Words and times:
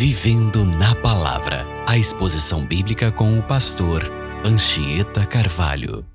Vivendo 0.00 0.64
na 0.64 0.94
Palavra. 0.94 1.66
A 1.86 1.98
exposição 1.98 2.64
bíblica 2.64 3.12
com 3.12 3.38
o 3.38 3.42
pastor 3.42 4.02
Anchieta 4.42 5.26
Carvalho. 5.26 6.06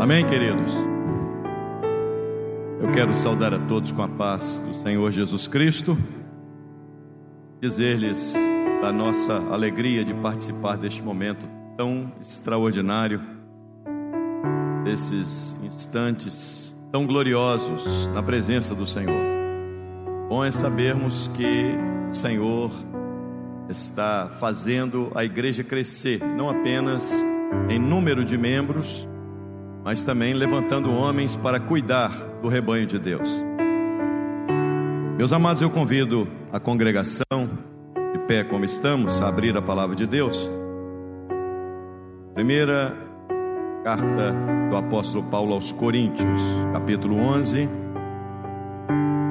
Amém, 0.00 0.26
queridos? 0.26 0.72
Eu 2.80 2.90
quero 2.90 3.14
saudar 3.14 3.52
a 3.52 3.58
todos 3.68 3.92
com 3.92 4.00
a 4.00 4.08
paz 4.08 4.60
do 4.66 4.74
Senhor 4.74 5.10
Jesus 5.10 5.46
Cristo, 5.46 5.94
dizer-lhes 7.60 8.32
da 8.80 8.90
nossa 8.90 9.36
alegria 9.52 10.06
de 10.06 10.14
participar 10.14 10.78
deste 10.78 11.02
momento 11.02 11.46
tão 11.76 12.10
extraordinário, 12.18 13.20
desses 14.84 15.54
instantes 15.62 16.74
tão 16.90 17.06
gloriosos 17.06 18.06
na 18.14 18.22
presença 18.22 18.74
do 18.74 18.86
Senhor. 18.86 19.33
Bom 20.28 20.42
é 20.42 20.50
sabermos 20.50 21.28
que 21.36 21.74
o 22.10 22.14
Senhor 22.14 22.70
está 23.68 24.30
fazendo 24.40 25.12
a 25.14 25.22
igreja 25.22 25.62
crescer, 25.62 26.24
não 26.24 26.48
apenas 26.48 27.14
em 27.68 27.78
número 27.78 28.24
de 28.24 28.38
membros, 28.38 29.06
mas 29.84 30.02
também 30.02 30.32
levantando 30.32 30.90
homens 30.90 31.36
para 31.36 31.60
cuidar 31.60 32.10
do 32.40 32.48
rebanho 32.48 32.86
de 32.86 32.98
Deus. 32.98 33.44
Meus 35.18 35.30
amados, 35.32 35.60
eu 35.60 35.68
convido 35.68 36.26
a 36.50 36.58
congregação, 36.58 37.22
de 38.12 38.18
pé 38.26 38.42
como 38.42 38.64
estamos, 38.64 39.20
a 39.20 39.28
abrir 39.28 39.54
a 39.56 39.62
palavra 39.62 39.94
de 39.94 40.06
Deus. 40.06 40.50
Primeira 42.34 42.96
carta 43.84 44.34
do 44.70 44.76
apóstolo 44.76 45.22
Paulo 45.24 45.52
aos 45.52 45.70
Coríntios, 45.70 46.40
capítulo 46.72 47.18
11. 47.18 47.68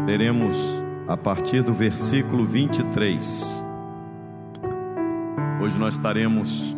Teremos 0.05 0.82
a 1.07 1.17
partir 1.17 1.63
do 1.63 1.73
versículo 1.73 2.45
23. 2.45 3.63
Hoje 5.61 5.77
nós 5.77 5.95
estaremos 5.95 6.75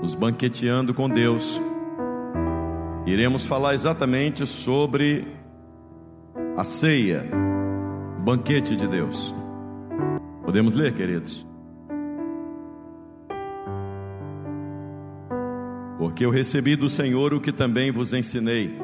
nos 0.00 0.14
banqueteando 0.14 0.92
com 0.92 1.08
Deus 1.08 1.60
Iremos 3.06 3.44
falar 3.44 3.74
exatamente 3.74 4.46
sobre 4.46 5.26
a 6.56 6.64
ceia, 6.64 7.22
banquete 8.24 8.74
de 8.74 8.88
Deus. 8.88 9.34
Podemos 10.42 10.74
ler, 10.74 10.94
queridos? 10.94 11.46
Porque 15.98 16.24
eu 16.24 16.30
recebi 16.30 16.76
do 16.76 16.88
Senhor 16.88 17.34
o 17.34 17.40
que 17.40 17.52
também 17.52 17.92
vos 17.92 18.14
ensinei. 18.14 18.83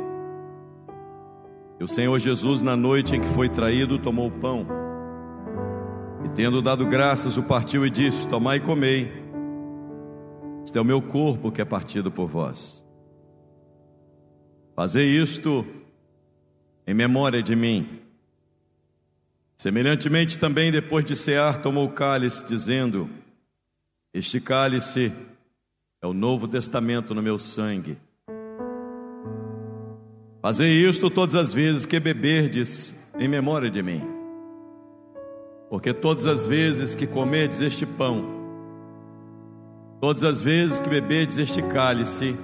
E 1.81 1.85
o 1.85 1.89
Senhor 1.89 2.19
Jesus, 2.19 2.61
na 2.61 2.77
noite 2.77 3.17
em 3.17 3.21
que 3.23 3.27
foi 3.29 3.49
traído, 3.49 3.99
tomou 3.99 4.29
o 4.29 4.31
pão. 4.31 4.67
E 6.23 6.29
tendo 6.29 6.61
dado 6.61 6.85
graças, 6.85 7.39
o 7.39 7.43
partiu 7.43 7.87
e 7.87 7.91
disse: 7.91 8.29
Tomai 8.29 8.59
e 8.59 8.61
comei. 8.61 9.11
Este 10.63 10.77
é 10.77 10.81
o 10.81 10.85
meu 10.85 11.01
corpo 11.01 11.51
que 11.51 11.63
é 11.63 11.65
partido 11.65 12.11
por 12.11 12.29
vós. 12.29 12.85
Fazer 14.77 15.07
isto 15.07 15.65
em 16.87 16.93
memória 16.93 17.43
de 17.43 17.57
mim. 17.57 18.01
Semelhantemente, 19.57 20.37
também 20.37 20.71
depois 20.71 21.03
de 21.07 21.17
cear, 21.17 21.63
tomou 21.63 21.87
o 21.87 21.93
cálice, 21.93 22.45
dizendo: 22.47 23.09
Este 24.13 24.39
cálice 24.39 25.11
é 26.03 26.07
o 26.07 26.13
novo 26.13 26.47
testamento 26.47 27.15
no 27.15 27.23
meu 27.23 27.39
sangue. 27.39 27.97
Fazei 30.43 30.71
isto 30.89 31.11
todas 31.11 31.35
as 31.35 31.53
vezes 31.53 31.85
que 31.85 32.01
beberdes 32.01 33.11
em 33.19 33.29
memória 33.29 33.71
de 33.71 33.83
mim. 33.83 34.03
Porque 35.69 35.93
todas 35.93 36.25
as 36.25 36.47
vezes 36.47 36.95
que 36.95 37.07
comerdes 37.07 37.61
este 37.61 37.85
pão, 37.85 38.25
todas 40.01 40.25
as 40.25 40.41
vezes 40.41 40.81
que 40.81 40.89
beberdes 40.89 41.37
este 41.37 41.61
cálice, 41.63 42.35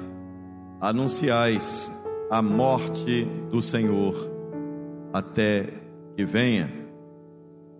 anunciais 0.79 1.91
a 2.31 2.43
morte 2.43 3.25
do 3.51 3.63
Senhor 3.63 4.15
até 5.11 5.73
que 6.15 6.25
venha. 6.25 6.71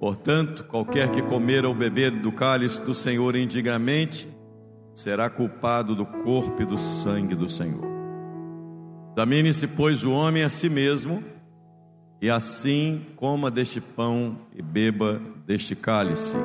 Portanto, 0.01 0.65
qualquer 0.65 1.11
que 1.11 1.21
comer 1.21 1.67
ou 1.67 1.75
beber 1.75 2.11
do 2.11 2.33
cálice 2.33 2.81
do 2.81 2.95
Senhor 2.95 3.37
indignamente 3.37 4.27
será 4.95 5.29
culpado 5.29 5.95
do 5.95 6.07
corpo 6.07 6.63
e 6.63 6.65
do 6.65 6.79
sangue 6.79 7.35
do 7.35 7.51
Senhor. 7.51 7.96
Examine-se, 9.17 9.69
pois, 9.69 10.05
o 10.05 10.13
homem 10.13 10.43
a 10.43 10.49
si 10.51 10.69
mesmo, 10.69 11.25
e 12.21 12.29
assim 12.29 13.01
coma 13.17 13.51
deste 13.51 13.81
pão 13.81 14.37
e 14.55 14.61
beba 14.61 15.19
deste 15.47 15.75
cálice. 15.75 16.37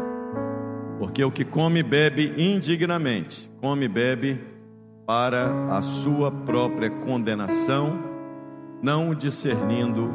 Porque 0.98 1.22
o 1.22 1.30
que 1.30 1.44
come 1.44 1.82
e 1.82 1.84
bebe 1.84 2.34
indignamente, 2.38 3.52
come 3.60 3.86
e 3.86 3.90
bebe 3.90 4.40
para 5.06 5.68
a 5.68 5.82
sua 5.82 6.32
própria 6.32 6.90
condenação, 6.90 7.92
não 8.82 9.14
discernindo 9.14 10.10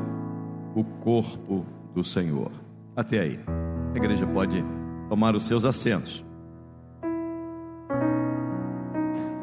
o 0.74 0.82
corpo 0.82 1.66
do 1.94 2.02
Senhor. 2.02 2.50
Até 2.96 3.20
aí. 3.20 3.40
A 3.92 3.98
igreja 3.98 4.26
pode 4.26 4.64
tomar 5.10 5.36
os 5.36 5.44
seus 5.44 5.66
assentos. 5.66 6.25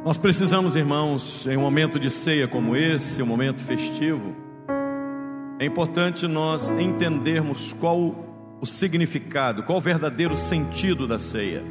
Nós 0.05 0.17
precisamos, 0.17 0.75
irmãos, 0.75 1.47
em 1.47 1.55
um 1.55 1.61
momento 1.61 1.97
de 1.97 2.11
ceia 2.11 2.45
como 2.45 2.75
esse, 2.75 3.21
um 3.21 3.25
momento 3.25 3.63
festivo, 3.63 4.35
é 5.57 5.65
importante 5.65 6.27
nós 6.27 6.71
entendermos 6.71 7.71
qual 7.71 8.57
o 8.59 8.65
significado, 8.65 9.63
qual 9.63 9.77
o 9.77 9.81
verdadeiro 9.81 10.35
sentido 10.35 11.07
da 11.07 11.19
ceia. 11.19 11.63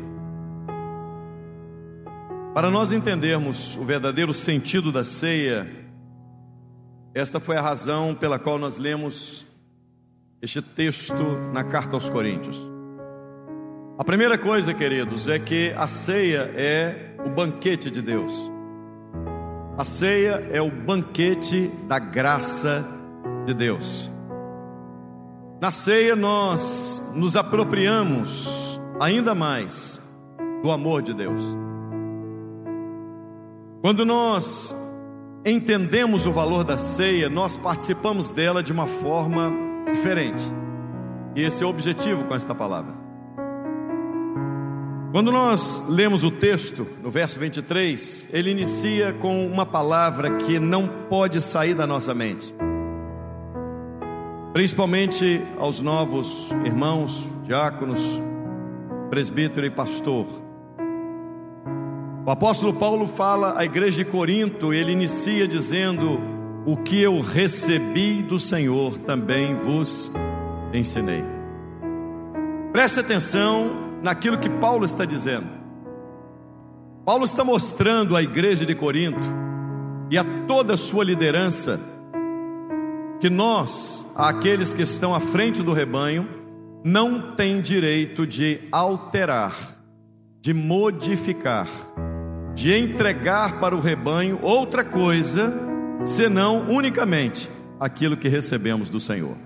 Para 2.55 2.71
nós 2.71 2.91
entendermos 2.91 3.77
o 3.77 3.85
verdadeiro 3.85 4.33
sentido 4.33 4.91
da 4.91 5.05
ceia, 5.05 5.71
esta 7.15 7.39
foi 7.39 7.59
a 7.59 7.63
razão 7.63 8.15
pela 8.15 8.39
qual 8.39 8.59
nós 8.59 8.79
lemos 8.79 9.45
este 10.41 10.63
texto 10.63 11.23
na 11.53 11.63
carta 11.63 11.97
aos 11.97 12.09
Coríntios. 12.09 12.59
A 13.99 14.05
primeira 14.05 14.39
coisa, 14.39 14.73
queridos, 14.73 15.29
é 15.29 15.39
que 15.39 15.71
a 15.77 15.87
ceia 15.87 16.51
é 16.57 17.12
o 17.25 17.31
banquete 17.31 17.91
de 17.91 18.03
Deus. 18.03 18.51
A 19.77 19.85
ceia 19.85 20.47
é 20.51 20.61
o 20.61 20.71
banquete 20.71 21.69
da 21.89 21.99
graça 21.99 22.85
de 23.47 23.55
Deus. 23.55 24.11
Na 25.61 25.73
ceia 25.73 26.17
nós 26.17 27.13
nos 27.15 27.37
apropriamos 27.37 28.81
ainda 29.01 29.35
mais 29.35 30.01
do 30.63 30.71
amor 30.71 31.03
de 31.03 31.15
Deus. 31.15 31.43
Quando 33.81 34.05
nós 34.05 34.77
entendemos 35.45 36.27
o 36.27 36.33
valor 36.33 36.63
da 36.63 36.77
ceia, 36.77 37.29
nós 37.29 37.57
participamos 37.57 38.31
dela 38.31 38.63
de 38.63 38.73
uma 38.73 38.87
forma 38.87 39.53
diferente. 39.93 40.43
E 41.35 41.43
esse 41.43 41.63
é 41.63 41.67
o 41.67 41.71
objetivo 41.71 42.25
com 42.25 42.35
esta 42.35 42.55
palavra. 42.55 43.02
Quando 45.13 45.31
nós 45.31 45.87
lemos 45.91 46.25
o 46.25 46.31
texto, 46.31 46.87
no 47.03 47.11
verso 47.11 47.39
23, 47.39 48.31
ele 48.33 48.51
inicia 48.51 49.13
com 49.13 49.47
uma 49.47 49.67
palavra 49.67 50.39
que 50.39 50.59
não 50.59 50.89
pode 50.89 51.39
sair 51.43 51.75
da 51.75 51.87
nossa 51.87 52.15
mente. 52.15 52.55
Principalmente 54.55 55.39
aos 55.59 55.83
novos 55.83 56.51
irmãos, 56.65 57.29
diáconos, 57.45 58.01
presbítero 59.11 59.67
e 59.67 59.71
pastor. 59.71 60.25
O 62.25 62.31
apóstolo 62.31 62.73
Paulo 62.73 63.07
fala 63.07 63.59
à 63.59 63.67
igreja 63.67 64.03
de 64.03 64.11
Corinto, 64.11 64.73
ele 64.73 64.93
inicia 64.93 65.47
dizendo: 65.47 66.19
O 66.65 66.75
que 66.79 67.03
eu 67.03 67.21
recebi 67.21 68.23
do 68.23 68.41
Senhor 68.41 68.99
também 69.01 69.55
vos 69.57 70.11
ensinei. 70.73 71.23
Preste 72.73 72.99
atenção 72.99 73.92
naquilo 74.03 74.39
que 74.39 74.49
Paulo 74.49 74.85
está 74.85 75.05
dizendo. 75.05 75.47
Paulo 77.05 77.25
está 77.25 77.45
mostrando 77.45 78.17
à 78.17 78.23
igreja 78.23 78.65
de 78.65 78.75
Corinto 78.75 79.21
e 80.11 80.19
a 80.19 80.25
toda 80.47 80.75
a 80.75 80.79
sua 80.79 81.05
liderança 81.05 81.81
que 83.21 83.31
nós, 83.31 84.13
aqueles 84.17 84.73
que 84.73 84.83
estão 84.83 85.15
à 85.15 85.21
frente 85.21 85.63
do 85.63 85.73
rebanho, 85.73 86.29
não 86.85 87.35
tem 87.37 87.61
direito 87.61 88.27
de 88.27 88.61
alterar, 88.73 89.55
de 90.41 90.53
modificar 90.53 91.69
de 92.55 92.75
entregar 92.77 93.59
para 93.59 93.75
o 93.75 93.81
rebanho 93.81 94.39
outra 94.43 94.85
coisa, 94.85 95.53
senão 96.05 96.71
unicamente 96.71 97.51
aquilo 97.81 98.17
que 98.17 98.29
recebemos 98.29 98.89
do 98.89 99.01
Senhor. 99.01 99.37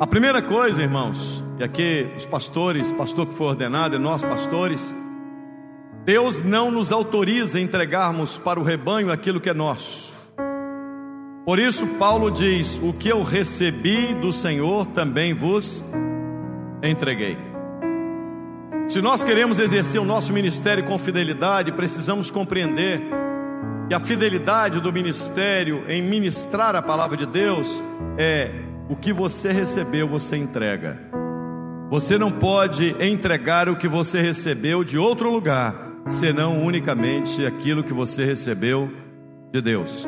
A 0.00 0.08
primeira 0.08 0.42
coisa, 0.42 0.82
irmãos, 0.82 1.40
e 1.56 1.62
aqui 1.62 2.08
os 2.16 2.26
pastores, 2.26 2.90
pastor 2.90 3.28
que 3.28 3.34
foi 3.34 3.46
ordenado 3.46 3.94
e 3.94 3.98
nós 3.98 4.24
pastores, 4.24 4.92
Deus 6.04 6.42
não 6.42 6.68
nos 6.68 6.90
autoriza 6.90 7.58
a 7.58 7.60
entregarmos 7.60 8.36
para 8.36 8.58
o 8.58 8.64
rebanho 8.64 9.12
aquilo 9.12 9.40
que 9.40 9.48
é 9.48 9.54
nosso. 9.54 10.12
Por 11.46 11.60
isso, 11.60 11.86
Paulo 11.96 12.28
diz: 12.28 12.76
O 12.82 12.92
que 12.92 13.08
eu 13.08 13.22
recebi 13.22 14.12
do 14.14 14.32
Senhor 14.32 14.84
também 14.86 15.32
vos 15.32 15.84
entreguei. 16.82 17.38
Se 18.88 19.00
nós 19.00 19.22
queremos 19.22 19.60
exercer 19.60 20.00
o 20.00 20.04
nosso 20.04 20.32
ministério 20.32 20.84
com 20.84 20.98
fidelidade, 20.98 21.70
precisamos 21.70 22.32
compreender 22.32 23.00
que 23.88 23.94
a 23.94 24.00
fidelidade 24.00 24.80
do 24.80 24.92
ministério 24.92 25.84
em 25.88 26.02
ministrar 26.02 26.74
a 26.74 26.82
palavra 26.82 27.16
de 27.16 27.26
Deus 27.26 27.80
é 28.18 28.73
o 28.88 28.96
que 28.96 29.12
você 29.12 29.50
recebeu, 29.50 30.06
você 30.06 30.36
entrega. 30.36 30.98
Você 31.90 32.18
não 32.18 32.30
pode 32.30 32.94
entregar 33.00 33.68
o 33.68 33.76
que 33.76 33.88
você 33.88 34.20
recebeu 34.20 34.84
de 34.84 34.98
outro 34.98 35.30
lugar, 35.30 35.74
senão 36.08 36.62
unicamente 36.62 37.44
aquilo 37.46 37.82
que 37.82 37.92
você 37.92 38.24
recebeu 38.24 38.90
de 39.52 39.60
Deus. 39.60 40.06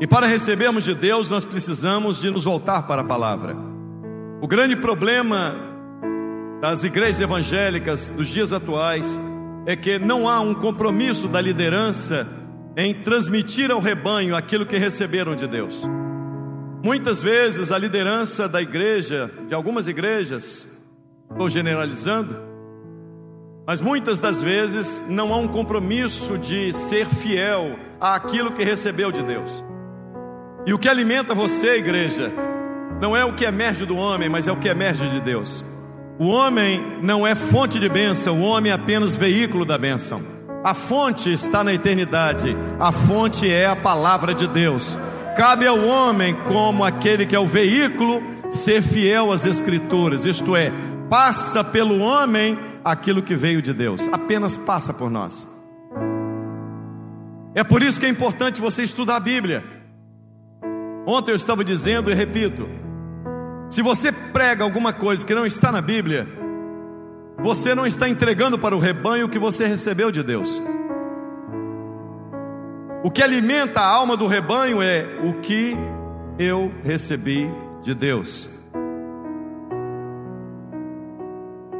E 0.00 0.06
para 0.06 0.26
recebermos 0.26 0.84
de 0.84 0.94
Deus, 0.94 1.28
nós 1.28 1.44
precisamos 1.44 2.20
de 2.20 2.30
nos 2.30 2.44
voltar 2.44 2.82
para 2.82 3.02
a 3.02 3.04
palavra. 3.04 3.56
O 4.40 4.46
grande 4.46 4.76
problema 4.76 5.54
das 6.60 6.84
igrejas 6.84 7.20
evangélicas 7.20 8.10
dos 8.10 8.28
dias 8.28 8.52
atuais 8.52 9.20
é 9.66 9.76
que 9.76 9.98
não 9.98 10.28
há 10.28 10.40
um 10.40 10.54
compromisso 10.54 11.28
da 11.28 11.40
liderança 11.40 12.26
em 12.76 12.94
transmitir 12.94 13.70
ao 13.70 13.80
rebanho 13.80 14.34
aquilo 14.34 14.66
que 14.66 14.76
receberam 14.76 15.36
de 15.36 15.46
Deus. 15.46 15.86
Muitas 16.82 17.22
vezes 17.22 17.70
a 17.70 17.78
liderança 17.78 18.48
da 18.48 18.60
igreja, 18.60 19.30
de 19.46 19.54
algumas 19.54 19.86
igrejas, 19.86 20.68
estou 21.30 21.48
generalizando, 21.48 22.34
mas 23.64 23.80
muitas 23.80 24.18
das 24.18 24.42
vezes 24.42 25.00
não 25.08 25.32
há 25.32 25.36
um 25.36 25.46
compromisso 25.46 26.36
de 26.38 26.72
ser 26.72 27.06
fiel 27.06 27.78
àquilo 28.00 28.50
que 28.50 28.64
recebeu 28.64 29.12
de 29.12 29.22
Deus. 29.22 29.64
E 30.66 30.74
o 30.74 30.78
que 30.78 30.88
alimenta 30.88 31.36
você, 31.36 31.76
igreja, 31.76 32.32
não 33.00 33.16
é 33.16 33.24
o 33.24 33.32
que 33.32 33.44
emerge 33.44 33.86
do 33.86 33.96
homem, 33.96 34.28
mas 34.28 34.48
é 34.48 34.52
o 34.52 34.56
que 34.56 34.66
emerge 34.66 35.08
de 35.08 35.20
Deus. 35.20 35.64
O 36.18 36.26
homem 36.26 36.98
não 37.00 37.24
é 37.24 37.36
fonte 37.36 37.78
de 37.78 37.88
bênção, 37.88 38.40
o 38.40 38.42
homem 38.42 38.72
é 38.72 38.74
apenas 38.74 39.14
veículo 39.14 39.64
da 39.64 39.78
bênção. 39.78 40.20
A 40.64 40.74
fonte 40.74 41.32
está 41.32 41.62
na 41.62 41.72
eternidade, 41.72 42.56
a 42.80 42.90
fonte 42.90 43.48
é 43.48 43.66
a 43.66 43.76
palavra 43.76 44.34
de 44.34 44.48
Deus. 44.48 44.98
Cabe 45.36 45.66
ao 45.66 45.78
homem, 45.84 46.34
como 46.46 46.84
aquele 46.84 47.26
que 47.26 47.34
é 47.34 47.38
o 47.38 47.46
veículo, 47.46 48.22
ser 48.50 48.82
fiel 48.82 49.32
às 49.32 49.44
Escrituras, 49.44 50.26
isto 50.26 50.54
é, 50.54 50.70
passa 51.08 51.64
pelo 51.64 51.98
homem 52.00 52.58
aquilo 52.84 53.22
que 53.22 53.34
veio 53.34 53.62
de 53.62 53.72
Deus, 53.72 54.08
apenas 54.12 54.56
passa 54.56 54.92
por 54.92 55.10
nós. 55.10 55.48
É 57.54 57.64
por 57.64 57.82
isso 57.82 58.00
que 58.00 58.06
é 58.06 58.08
importante 58.08 58.60
você 58.60 58.82
estudar 58.82 59.16
a 59.16 59.20
Bíblia. 59.20 59.62
Ontem 61.06 61.32
eu 61.32 61.36
estava 61.36 61.64
dizendo 61.64 62.10
e 62.10 62.14
repito: 62.14 62.68
se 63.68 63.82
você 63.82 64.12
prega 64.12 64.64
alguma 64.64 64.92
coisa 64.92 65.24
que 65.24 65.34
não 65.34 65.46
está 65.46 65.72
na 65.72 65.82
Bíblia, 65.82 66.26
você 67.42 67.74
não 67.74 67.86
está 67.86 68.08
entregando 68.08 68.58
para 68.58 68.76
o 68.76 68.78
rebanho 68.78 69.26
o 69.26 69.28
que 69.28 69.38
você 69.38 69.66
recebeu 69.66 70.10
de 70.10 70.22
Deus. 70.22 70.60
O 73.04 73.10
que 73.10 73.22
alimenta 73.22 73.80
a 73.80 73.86
alma 73.86 74.16
do 74.16 74.26
rebanho 74.26 74.80
é 74.80 75.04
o 75.24 75.40
que 75.40 75.76
eu 76.38 76.72
recebi 76.84 77.48
de 77.82 77.94
Deus. 77.94 78.48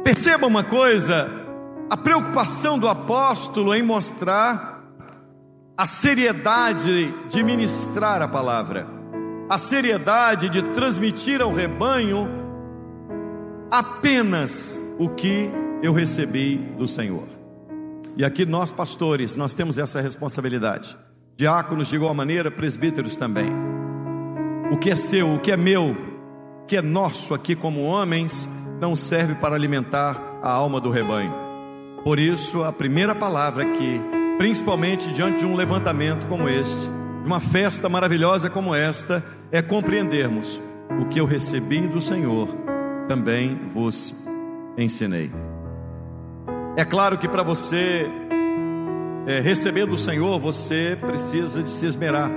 Perceba 0.03 0.47
uma 0.47 0.63
coisa: 0.63 1.29
a 1.89 1.97
preocupação 1.97 2.77
do 2.77 2.87
apóstolo 2.87 3.73
em 3.73 3.81
mostrar 3.81 4.83
a 5.77 5.85
seriedade 5.85 7.11
de 7.29 7.43
ministrar 7.43 8.21
a 8.21 8.27
palavra 8.27 9.03
a 9.49 9.57
seriedade 9.59 10.49
de 10.49 10.61
transmitir 10.73 11.41
ao 11.41 11.53
rebanho 11.53 12.27
apenas 13.69 14.79
o 14.97 15.09
que 15.09 15.49
eu 15.81 15.93
recebi 15.93 16.57
do 16.77 16.87
Senhor. 16.87 17.27
E 18.15 18.23
aqui 18.23 18.45
nós 18.45 18.71
pastores, 18.71 19.35
nós 19.35 19.53
temos 19.53 19.77
essa 19.77 20.01
responsabilidade. 20.01 20.95
Diáconos 21.35 21.87
de 21.87 21.95
igual 21.95 22.13
maneira, 22.13 22.51
presbíteros 22.51 23.15
também. 23.15 23.49
O 24.71 24.77
que 24.77 24.91
é 24.91 24.95
seu, 24.95 25.33
o 25.33 25.39
que 25.39 25.51
é 25.51 25.57
meu, 25.57 25.95
o 26.61 26.65
que 26.67 26.77
é 26.77 26.81
nosso 26.81 27.33
aqui 27.33 27.55
como 27.55 27.83
homens, 27.83 28.47
não 28.79 28.95
serve 28.95 29.33
para 29.35 29.55
alimentar 29.55 30.39
a 30.43 30.51
alma 30.51 30.79
do 30.79 30.91
rebanho. 30.91 31.33
Por 32.03 32.19
isso, 32.19 32.63
a 32.63 32.71
primeira 32.71 33.15
palavra 33.15 33.63
aqui, 33.63 33.99
principalmente 34.37 35.11
diante 35.11 35.39
de 35.39 35.45
um 35.45 35.55
levantamento 35.55 36.27
como 36.27 36.47
este, 36.47 36.87
de 36.87 37.25
uma 37.25 37.39
festa 37.39 37.89
maravilhosa 37.89 38.49
como 38.49 38.75
esta 38.75 39.23
é 39.51 39.61
compreendermos 39.61 40.61
o 41.01 41.05
que 41.05 41.19
eu 41.19 41.25
recebi 41.25 41.79
do 41.81 42.01
Senhor, 42.01 42.47
também 43.07 43.57
vos 43.73 44.27
ensinei. 44.77 45.31
É 46.75 46.85
claro 46.85 47.17
que 47.17 47.27
para 47.27 47.41
você 47.41 48.07
é, 49.25 49.39
receber 49.39 49.85
do 49.85 49.97
Senhor, 49.97 50.39
você 50.39 50.97
precisa 50.99 51.63
de 51.63 51.71
se 51.71 51.85
esmerar. 51.85 52.29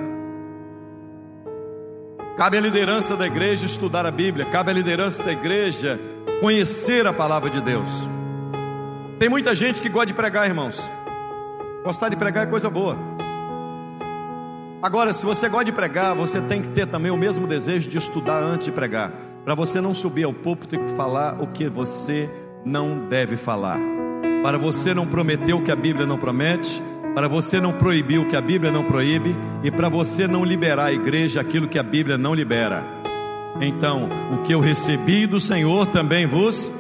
Cabe 2.37 2.59
à 2.59 2.61
liderança 2.61 3.17
da 3.17 3.27
igreja 3.27 3.65
estudar 3.65 4.05
a 4.05 4.11
Bíblia, 4.11 4.45
cabe 4.47 4.71
à 4.71 4.75
liderança 4.75 5.23
da 5.23 5.33
igreja 5.33 5.99
conhecer 6.41 7.07
a 7.07 7.13
palavra 7.13 7.49
de 7.49 7.61
Deus. 7.61 7.89
Tem 9.19 9.29
muita 9.29 9.55
gente 9.55 9.81
que 9.81 9.89
gosta 9.89 10.07
de 10.07 10.15
pregar, 10.15 10.47
irmãos. 10.47 10.79
Gostar 11.83 12.11
de 12.11 12.17
pregar 12.17 12.47
é 12.47 12.51
coisa 12.51 12.69
boa. 12.69 12.97
Agora, 14.83 15.13
se 15.13 15.25
você 15.25 15.49
gosta 15.49 15.65
de 15.65 15.73
pregar, 15.73 16.15
você 16.15 16.41
tem 16.41 16.61
que 16.61 16.69
ter 16.69 16.87
também 16.87 17.11
o 17.11 17.17
mesmo 17.17 17.47
desejo 17.47 17.89
de 17.89 17.97
estudar 17.97 18.43
antes 18.43 18.67
de 18.67 18.73
pregar, 18.73 19.11
para 19.45 19.55
você 19.55 19.81
não 19.81 19.95
subir 19.95 20.25
ao 20.25 20.33
púlpito 20.33 20.75
e 20.75 20.97
falar 20.97 21.41
o 21.41 21.47
que 21.47 21.69
você 21.69 22.29
não 22.65 23.09
deve 23.09 23.37
falar, 23.37 23.79
para 24.47 24.59
você 24.59 24.95
não 24.95 25.05
prometer 25.05 25.55
o 25.55 25.61
que 25.61 25.73
a 25.73 25.75
Bíblia 25.75 26.07
não 26.07 26.17
promete, 26.17 26.81
para 27.17 27.27
você 27.27 27.61
não 27.61 27.73
proibir 27.73 28.21
o 28.21 28.29
que 28.29 28.37
a 28.37 28.41
Bíblia 28.41 28.71
não 28.71 28.85
proíbe 28.85 29.35
e 29.65 29.73
para 29.73 29.89
você 29.89 30.29
não 30.29 30.45
liberar 30.45 30.85
a 30.85 30.93
igreja 30.93 31.41
aquilo 31.41 31.67
que 31.67 31.81
a 31.81 31.83
Bíblia 31.83 32.17
não 32.17 32.33
libera. 32.33 32.85
Então, 33.61 34.09
o 34.33 34.45
que 34.45 34.55
eu 34.55 34.61
recebi 34.61 35.27
do 35.27 35.41
Senhor 35.41 35.87
também 35.87 36.27
vos 36.27 36.71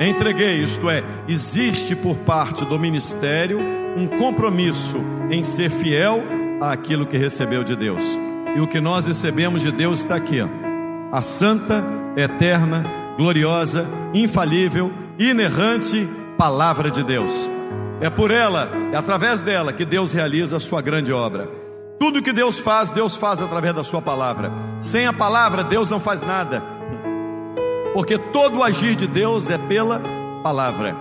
entreguei, 0.00 0.62
isto 0.62 0.88
é, 0.88 1.04
existe 1.28 1.94
por 1.94 2.16
parte 2.16 2.64
do 2.64 2.78
ministério 2.78 3.60
um 3.98 4.06
compromisso 4.06 4.96
em 5.30 5.44
ser 5.44 5.68
fiel 5.68 6.22
aquilo 6.58 7.04
que 7.04 7.18
recebeu 7.18 7.62
de 7.62 7.76
Deus. 7.76 8.02
E 8.56 8.60
o 8.62 8.66
que 8.66 8.80
nós 8.80 9.04
recebemos 9.04 9.60
de 9.60 9.70
Deus 9.70 9.98
está 9.98 10.14
aqui, 10.14 10.38
a 11.12 11.20
santa, 11.20 11.84
eterna, 12.16 12.82
gloriosa, 13.18 13.86
infalível, 14.14 14.90
inerrante 15.18 16.08
palavra 16.40 16.90
de 16.90 17.02
Deus. 17.04 17.30
É 18.00 18.08
por 18.08 18.30
ela, 18.30 18.70
é 18.94 18.96
através 18.96 19.42
dela 19.42 19.74
que 19.74 19.84
Deus 19.84 20.14
realiza 20.14 20.56
a 20.56 20.60
sua 20.60 20.80
grande 20.80 21.12
obra. 21.12 21.46
Tudo 21.98 22.22
que 22.22 22.32
Deus 22.32 22.58
faz, 22.58 22.88
Deus 22.90 23.14
faz 23.14 23.42
através 23.42 23.74
da 23.74 23.84
sua 23.84 24.00
palavra. 24.00 24.50
Sem 24.78 25.06
a 25.06 25.12
palavra, 25.12 25.62
Deus 25.62 25.90
não 25.90 26.00
faz 26.00 26.22
nada. 26.22 26.62
Porque 27.92 28.16
todo 28.16 28.56
o 28.56 28.62
agir 28.62 28.96
de 28.96 29.06
Deus 29.06 29.50
é 29.50 29.58
pela 29.58 30.00
palavra. 30.42 30.96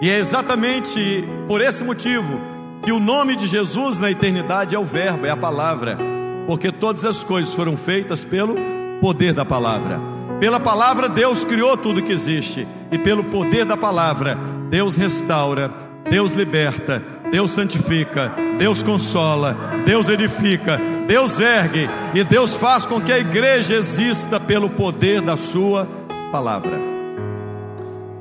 E 0.00 0.08
é 0.08 0.16
exatamente 0.16 1.22
por 1.46 1.60
esse 1.60 1.84
motivo 1.84 2.40
que 2.82 2.92
o 2.92 2.98
nome 2.98 3.36
de 3.36 3.46
Jesus 3.46 3.98
na 3.98 4.10
eternidade 4.10 4.74
é 4.74 4.78
o 4.78 4.86
Verbo, 4.86 5.26
é 5.26 5.30
a 5.30 5.36
palavra, 5.36 5.98
porque 6.46 6.72
todas 6.72 7.04
as 7.04 7.22
coisas 7.22 7.52
foram 7.52 7.76
feitas 7.76 8.24
pelo 8.24 8.56
poder 9.02 9.34
da 9.34 9.44
palavra. 9.44 10.15
Pela 10.40 10.60
palavra, 10.60 11.08
Deus 11.08 11.44
criou 11.44 11.76
tudo 11.76 12.02
que 12.02 12.12
existe, 12.12 12.66
e 12.92 12.98
pelo 12.98 13.24
poder 13.24 13.64
da 13.64 13.76
palavra, 13.76 14.36
Deus 14.68 14.96
restaura, 14.96 15.70
Deus 16.10 16.34
liberta, 16.34 17.02
Deus 17.30 17.50
santifica, 17.50 18.32
Deus 18.58 18.82
consola, 18.82 19.56
Deus 19.84 20.08
edifica, 20.08 20.78
Deus 21.06 21.40
ergue 21.40 21.88
e 22.14 22.24
Deus 22.24 22.54
faz 22.54 22.84
com 22.84 23.00
que 23.00 23.12
a 23.12 23.18
igreja 23.18 23.74
exista 23.74 24.38
pelo 24.38 24.68
poder 24.68 25.20
da 25.20 25.36
Sua 25.36 25.88
palavra. 26.30 26.78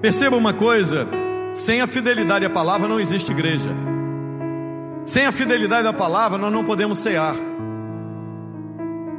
Perceba 0.02 0.38
uma 0.38 0.54
coisa: 0.54 1.08
sem 1.54 1.82
a 1.82 1.88
fidelidade 1.88 2.46
à 2.46 2.50
palavra 2.50 2.88
não 2.88 3.00
existe 3.00 3.32
igreja. 3.32 3.70
Sem 5.06 5.26
a 5.26 5.32
fidelidade 5.32 5.84
da 5.84 5.94
palavra, 5.94 6.38
nós 6.38 6.52
não 6.52 6.64
podemos 6.64 7.00
cear. 7.00 7.36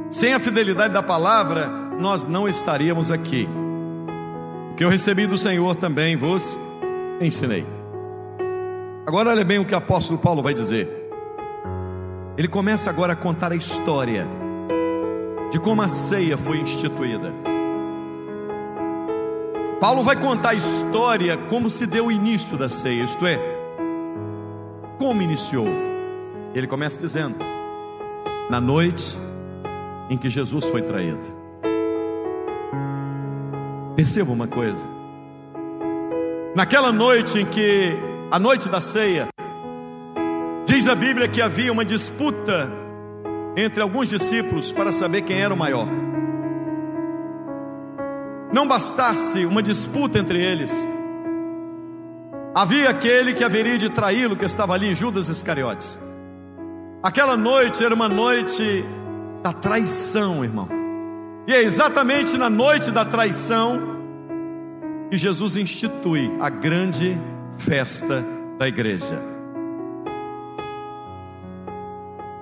Sem 0.09 0.33
a 0.33 0.39
fidelidade 0.39 0.93
da 0.93 1.01
palavra, 1.01 1.86
nós 1.99 2.27
não 2.27 2.47
estaríamos 2.47 3.11
aqui. 3.11 3.47
O 4.71 4.75
que 4.75 4.83
eu 4.83 4.89
recebi 4.89 5.25
do 5.25 5.37
Senhor 5.37 5.75
também 5.75 6.15
vos 6.15 6.57
ensinei. 7.19 7.65
Agora 9.05 9.29
olha 9.29 9.43
bem 9.43 9.59
o 9.59 9.65
que 9.65 9.73
o 9.73 9.77
apóstolo 9.77 10.19
Paulo 10.19 10.41
vai 10.43 10.53
dizer. 10.53 10.87
Ele 12.37 12.47
começa 12.47 12.89
agora 12.89 13.13
a 13.13 13.15
contar 13.15 13.51
a 13.51 13.55
história 13.55 14.27
de 15.51 15.59
como 15.59 15.81
a 15.81 15.87
ceia 15.87 16.37
foi 16.37 16.57
instituída. 16.57 17.33
Paulo 19.79 20.03
vai 20.03 20.15
contar 20.15 20.49
a 20.49 20.55
história 20.55 21.37
como 21.49 21.69
se 21.69 21.85
deu 21.85 22.07
o 22.07 22.11
início 22.11 22.57
da 22.57 22.67
ceia, 22.67 23.03
isto 23.03 23.25
é, 23.25 23.39
como 24.97 25.21
iniciou? 25.21 25.67
Ele 26.53 26.67
começa 26.67 26.99
dizendo: 26.99 27.37
Na 28.49 28.59
noite 28.59 29.17
em 30.09 30.17
que 30.17 30.29
Jesus 30.29 30.65
foi 30.65 30.81
traído. 30.81 31.36
Perceba 33.97 34.31
uma 34.31 34.47
coisa. 34.47 34.85
Naquela 36.55 36.91
noite 36.91 37.39
em 37.39 37.45
que, 37.47 37.97
a 38.29 38.37
noite 38.37 38.69
da 38.69 38.79
ceia, 38.79 39.27
diz 40.67 40.87
a 40.87 40.93
Bíblia 40.93 41.27
que 41.27 41.41
havia 41.41 41.71
uma 41.71 41.83
disputa 41.83 42.71
entre 43.57 43.81
alguns 43.81 44.07
discípulos 44.07 44.71
para 44.71 44.91
saber 44.91 45.23
quem 45.23 45.41
era 45.41 45.51
o 45.51 45.57
maior. 45.57 45.87
Não 48.53 48.67
bastasse 48.67 49.47
uma 49.47 49.63
disputa 49.63 50.19
entre 50.19 50.45
eles, 50.45 50.71
havia 52.53 52.91
aquele 52.91 53.33
que 53.33 53.43
haveria 53.43 53.79
de 53.79 53.89
traí-lo, 53.89 54.35
que 54.35 54.45
estava 54.45 54.75
ali, 54.75 54.93
Judas 54.93 55.27
Iscariotes. 55.27 55.97
Aquela 57.01 57.35
noite 57.35 57.83
era 57.83 57.95
uma 57.95 58.07
noite 58.07 58.85
da 59.41 59.53
traição, 59.53 60.43
irmão. 60.43 60.76
E 61.47 61.53
é 61.53 61.63
exatamente 61.63 62.37
na 62.37 62.49
noite 62.49 62.91
da 62.91 63.05
traição 63.05 63.79
que 65.09 65.17
Jesus 65.17 65.55
institui 65.55 66.29
a 66.41 66.49
grande 66.49 67.17
festa 67.57 68.21
da 68.59 68.67
igreja. 68.67 69.17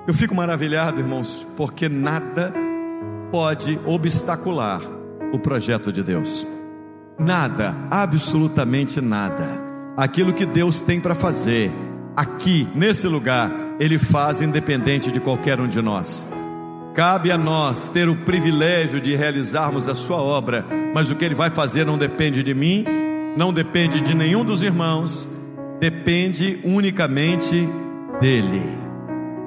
Eu 0.08 0.14
fico 0.16 0.34
maravilhado, 0.34 1.00
irmãos, 1.00 1.46
porque 1.56 1.88
nada 1.88 2.52
pode 3.32 3.80
obstacular 3.86 4.82
o 5.32 5.38
projeto 5.38 5.92
de 5.92 6.02
Deus. 6.02 6.46
Nada, 7.20 7.76
absolutamente 7.92 9.00
nada. 9.02 9.48
Aquilo 9.96 10.34
que 10.34 10.48
Deus 10.48 10.82
tem 10.82 11.00
para 11.00 11.14
fazer 11.14 11.72
aqui, 12.16 12.68
nesse 12.74 13.08
lugar, 13.08 13.52
Ele 13.80 14.00
faz 14.00 14.42
independente 14.42 15.12
de 15.12 15.20
qualquer 15.20 15.60
um 15.60 15.68
de 15.68 15.80
nós. 15.80 16.28
Cabe 16.96 17.30
a 17.30 17.38
nós 17.38 17.90
ter 17.90 18.08
o 18.08 18.16
privilégio 18.16 19.02
de 19.02 19.14
realizarmos 19.18 19.90
a 19.90 19.94
sua 19.94 20.16
obra, 20.16 20.66
mas 20.94 21.12
o 21.12 21.16
que 21.16 21.26
ele 21.26 21.36
vai 21.36 21.50
fazer 21.50 21.86
não 21.86 21.98
depende 21.98 22.42
de 22.42 22.54
mim, 22.54 22.86
não 23.36 23.52
depende 23.52 24.00
de 24.00 24.14
nenhum 24.14 24.46
dos 24.46 24.62
irmãos, 24.62 25.28
depende 25.78 26.58
unicamente 26.64 27.68
dele. 28.22 28.62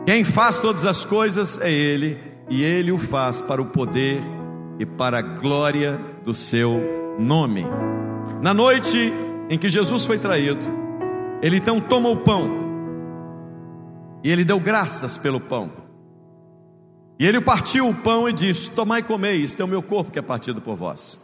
Quem 0.05 0.25
faz 0.25 0.61
todas 0.61 0.85
as 0.85 1.07
coisas 1.07 1.59
é 1.59 1.73
ele, 1.73 2.19
e 2.51 2.63
ele 2.63 2.93
o 2.93 2.99
faz 2.99 3.41
para 3.41 3.63
o 3.63 3.71
poder 3.71 4.21
e 4.79 4.85
para 4.85 5.21
a 5.21 5.23
glória 5.23 5.99
do 6.27 6.35
seu 6.35 7.17
nome. 7.19 7.67
Na 8.43 8.53
noite 8.53 9.11
em 9.49 9.57
que 9.57 9.71
Jesus 9.71 10.05
foi 10.05 10.19
traído, 10.19 10.61
ele 11.41 11.57
então 11.57 11.81
toma 11.81 12.11
o 12.11 12.17
pão 12.19 12.69
e 14.23 14.31
ele 14.31 14.45
deu 14.45 14.61
graças 14.61 15.17
pelo 15.17 15.41
pão. 15.41 15.88
E 17.19 17.27
ele 17.27 17.41
partiu 17.41 17.89
o 17.89 17.95
pão 17.95 18.29
e 18.29 18.33
disse: 18.33 18.71
Tomai 18.71 19.01
e 19.01 19.03
comei, 19.03 19.37
isto 19.37 19.61
é 19.61 19.65
o 19.65 19.69
meu 19.69 19.83
corpo 19.83 20.11
que 20.11 20.19
é 20.19 20.23
partido 20.23 20.61
por 20.61 20.77
vós. 20.77 21.21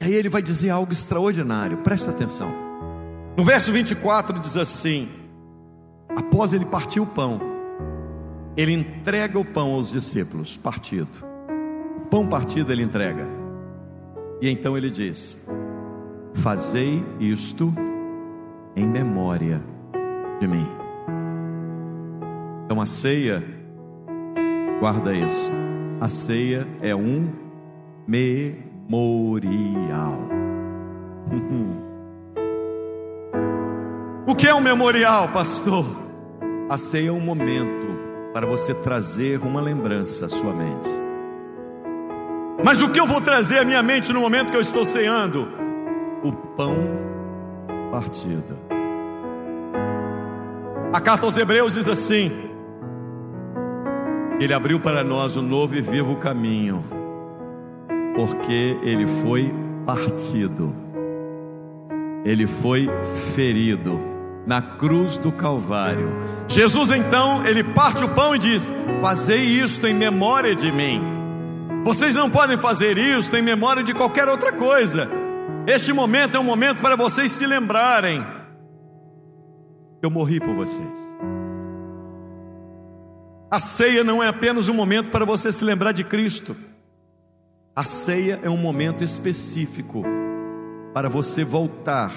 E 0.00 0.06
aí 0.06 0.14
ele 0.14 0.28
vai 0.28 0.42
dizer 0.42 0.70
algo 0.70 0.92
extraordinário, 0.92 1.78
presta 1.78 2.10
atenção. 2.10 2.50
No 3.36 3.44
verso 3.44 3.72
24 3.72 4.40
diz 4.40 4.56
assim: 4.56 5.08
Após 6.08 6.52
ele 6.52 6.66
partir 6.66 6.98
o 6.98 7.06
pão, 7.06 7.40
ele 8.56 8.72
entrega 8.72 9.38
o 9.38 9.44
pão 9.44 9.74
aos 9.74 9.90
discípulos, 9.90 10.56
partido. 10.56 11.08
O 11.98 12.06
pão 12.06 12.26
partido 12.26 12.72
ele 12.72 12.82
entrega. 12.82 13.26
E 14.40 14.50
então 14.50 14.76
ele 14.76 14.90
diz: 14.90 15.38
Fazei 16.34 17.00
isto 17.20 17.72
em 18.74 18.88
memória 18.88 19.62
de 20.40 20.48
mim. 20.48 20.66
Então 22.64 22.80
a 22.80 22.86
ceia 22.86 23.61
Guarda 24.82 25.14
isso. 25.14 25.50
A 26.00 26.08
ceia 26.08 26.66
é 26.80 26.92
um 26.92 27.28
memorial. 28.04 30.18
o 34.26 34.34
que 34.34 34.48
é 34.48 34.52
um 34.52 34.60
memorial, 34.60 35.28
pastor? 35.28 35.86
A 36.68 36.76
ceia 36.76 37.10
é 37.10 37.12
um 37.12 37.20
momento 37.20 37.86
para 38.32 38.44
você 38.44 38.74
trazer 38.74 39.38
uma 39.38 39.60
lembrança 39.60 40.26
à 40.26 40.28
sua 40.28 40.52
mente. 40.52 40.90
Mas 42.64 42.82
o 42.82 42.90
que 42.90 42.98
eu 42.98 43.06
vou 43.06 43.20
trazer 43.20 43.60
à 43.60 43.64
minha 43.64 43.84
mente 43.84 44.12
no 44.12 44.20
momento 44.20 44.50
que 44.50 44.56
eu 44.56 44.62
estou 44.62 44.84
ceando? 44.84 45.46
O 46.24 46.32
pão 46.32 46.74
partido. 47.92 48.58
A 50.92 51.00
carta 51.00 51.24
aos 51.24 51.36
Hebreus 51.36 51.74
diz 51.74 51.86
assim: 51.86 52.50
ele 54.40 54.52
abriu 54.52 54.80
para 54.80 55.04
nós 55.04 55.36
um 55.36 55.42
novo 55.42 55.76
e 55.76 55.80
vivo 55.80 56.16
caminho, 56.16 56.84
porque 58.14 58.76
ele 58.82 59.06
foi 59.22 59.52
partido, 59.86 60.74
ele 62.24 62.46
foi 62.46 62.88
ferido 63.34 63.98
na 64.46 64.60
cruz 64.60 65.16
do 65.16 65.30
Calvário. 65.30 66.08
Jesus 66.48 66.90
então, 66.90 67.44
ele 67.46 67.62
parte 67.62 68.04
o 68.04 68.08
pão 68.08 68.34
e 68.34 68.38
diz: 68.38 68.72
Fazei 69.00 69.42
isto 69.42 69.86
em 69.86 69.94
memória 69.94 70.54
de 70.54 70.70
mim. 70.70 71.00
Vocês 71.84 72.14
não 72.14 72.30
podem 72.30 72.56
fazer 72.56 72.96
isto 72.96 73.36
em 73.36 73.42
memória 73.42 73.82
de 73.82 73.92
qualquer 73.92 74.28
outra 74.28 74.52
coisa. 74.52 75.08
Este 75.66 75.92
momento 75.92 76.36
é 76.36 76.40
um 76.40 76.44
momento 76.44 76.80
para 76.80 76.96
vocês 76.96 77.32
se 77.32 77.46
lembrarem. 77.46 78.24
Eu 80.00 80.10
morri 80.10 80.40
por 80.40 80.54
vocês. 80.54 81.12
A 83.52 83.60
ceia 83.60 84.02
não 84.02 84.22
é 84.22 84.28
apenas 84.28 84.70
um 84.70 84.72
momento 84.72 85.10
para 85.10 85.26
você 85.26 85.52
se 85.52 85.62
lembrar 85.62 85.92
de 85.92 86.02
Cristo. 86.02 86.56
A 87.76 87.84
ceia 87.84 88.40
é 88.42 88.48
um 88.48 88.56
momento 88.56 89.04
específico 89.04 90.02
para 90.94 91.10
você 91.10 91.44
voltar 91.44 92.14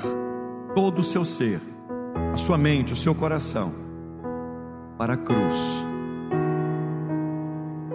todo 0.74 1.00
o 1.00 1.04
seu 1.04 1.26
ser, 1.26 1.60
a 2.34 2.38
sua 2.38 2.58
mente, 2.58 2.94
o 2.94 2.96
seu 2.96 3.14
coração 3.14 3.74
para 4.98 5.16
a 5.16 5.18
cruz, 5.18 5.58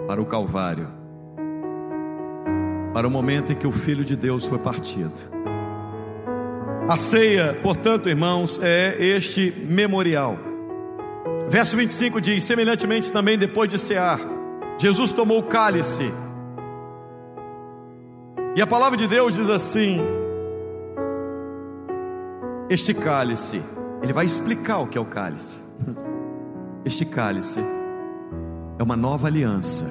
para 0.07 0.21
o 0.21 0.25
Calvário, 0.27 0.87
para 2.93 3.07
o 3.07 3.09
momento 3.09 3.51
em 3.51 3.55
que 3.55 3.65
o 3.65 3.71
Filho 3.71 4.05
de 4.05 4.15
Deus 4.15 4.45
foi 4.45 4.59
partido. 4.59 5.19
A 6.87 6.95
ceia, 6.95 7.57
portanto, 7.63 8.07
irmãos, 8.07 8.59
é 8.61 8.95
este 8.99 9.51
memorial 9.67 10.50
Verso 11.51 11.75
25 11.75 12.21
diz: 12.21 12.45
semelhantemente 12.45 13.11
também 13.11 13.37
depois 13.37 13.69
de 13.69 13.77
cear, 13.77 14.17
Jesus 14.77 15.11
tomou 15.11 15.39
o 15.39 15.43
cálice. 15.43 16.09
E 18.55 18.61
a 18.61 18.65
palavra 18.65 18.97
de 18.97 19.05
Deus 19.05 19.33
diz 19.33 19.49
assim: 19.49 19.99
Este 22.69 22.93
cálice, 22.93 23.61
ele 24.01 24.13
vai 24.13 24.25
explicar 24.25 24.79
o 24.79 24.87
que 24.87 24.97
é 24.97 25.01
o 25.01 25.05
cálice. 25.05 25.59
Este 26.85 27.05
cálice 27.05 27.59
é 28.79 28.81
uma 28.81 28.95
nova 28.95 29.27
aliança, 29.27 29.85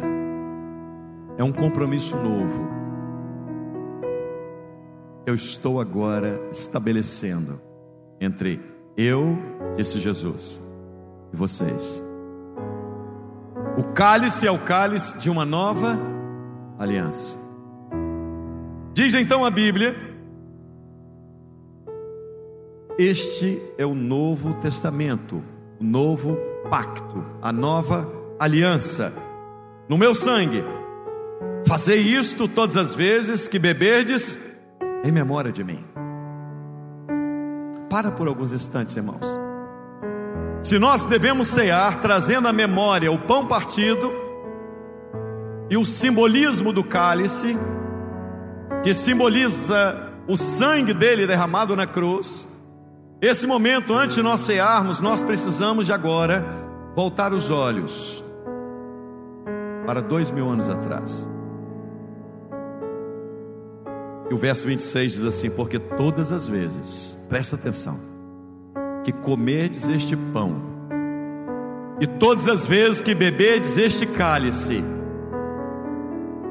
é 1.37 1.45
um 1.45 1.53
compromisso 1.53 2.17
novo. 2.17 2.67
Eu 5.27 5.35
estou 5.35 5.79
agora 5.79 6.41
estabelecendo 6.51 7.61
entre 8.19 8.59
eu, 8.97 9.39
disse 9.77 9.99
Jesus, 9.99 10.70
e 11.33 11.37
vocês. 11.37 12.03
O 13.77 13.85
cálice 13.95 14.47
é 14.47 14.51
o 14.51 14.59
cálice 14.59 15.19
de 15.19 15.31
uma 15.31 15.45
nova 15.45 15.99
aliança. 16.79 17.37
Diz 18.93 19.15
então 19.15 19.45
a 19.45 19.51
Bíblia: 19.51 19.95
Este 22.99 23.61
é 23.79 23.87
o 23.87 23.95
Novo 23.95 24.55
Testamento, 24.55 25.43
o 25.81 25.85
novo 25.85 26.37
pacto, 26.69 27.25
a 27.41 27.53
nova 27.53 28.07
aliança. 28.39 29.13
No 29.89 29.97
meu 29.97 30.15
sangue, 30.15 30.63
fazei 31.67 32.01
isto 32.01 32.47
todas 32.49 32.77
as 32.77 32.95
vezes 32.95 33.49
que 33.49 33.59
beberdes 33.59 34.39
em 35.05 35.11
memória 35.11 35.53
de 35.53 35.65
mim. 35.65 35.85
Para 37.89 38.11
por 38.11 38.29
alguns 38.29 38.53
instantes, 38.53 38.97
irmãos. 38.97 39.50
Se 40.63 40.79
nós 40.79 41.07
devemos 41.07 41.49
cear 41.49 42.01
trazendo 42.01 42.47
à 42.47 42.53
memória 42.53 43.11
o 43.11 43.19
pão 43.19 43.47
partido 43.47 44.13
e 45.71 45.77
o 45.77 45.87
simbolismo 45.87 46.73
do 46.73 46.85
cálice, 46.85 47.57
que 48.83 48.93
simboliza 48.93 50.13
o 50.29 50.37
sangue 50.37 50.93
dele 50.93 51.27
derramado 51.27 51.75
na 51.75 51.87
cruz, 51.87 52.47
esse 53.23 53.47
momento, 53.47 53.95
antes 53.95 54.17
de 54.17 54.23
nós 54.23 54.41
cearmos, 54.41 55.01
nós 55.01 55.23
precisamos 55.23 55.87
de 55.87 55.93
agora 55.93 56.45
voltar 56.95 57.33
os 57.33 57.51
olhos 57.51 58.23
para 59.87 60.01
dois 60.01 60.31
mil 60.31 60.49
anos 60.49 60.69
atrás. 60.69 61.29
E 64.31 64.35
o 64.35 64.37
verso 64.37 64.67
26 64.67 65.13
diz 65.13 65.25
assim: 65.25 65.51
Porque 65.51 65.79
todas 65.79 66.33
as 66.33 66.47
vezes, 66.47 67.19
presta 67.29 67.57
atenção, 67.57 67.99
que 69.05 69.13
comerdes 69.13 69.89
este 69.89 70.17
pão, 70.17 70.71
e 72.01 72.07
todas 72.07 72.49
as 72.49 72.67
vezes 72.67 73.01
que 73.01 73.15
beberdes 73.15 73.77
este 73.77 74.07
cálice, 74.07 74.83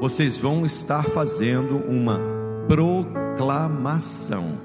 vocês 0.00 0.38
vão 0.38 0.64
estar 0.64 1.04
fazendo 1.04 1.76
uma 1.88 2.20
proclamação. 2.68 4.58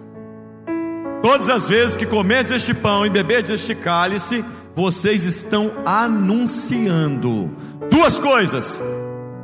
Todas 1.21 1.49
as 1.49 1.67
vezes 1.67 1.95
que 1.95 2.05
comerdes 2.05 2.51
este 2.51 2.73
pão 2.73 3.05
e 3.05 3.09
beberdes 3.09 3.49
este 3.49 3.73
cálice, 3.73 4.45
vocês 4.75 5.23
estão 5.23 5.71
anunciando 5.85 7.49
duas 7.89 8.19
coisas. 8.19 8.81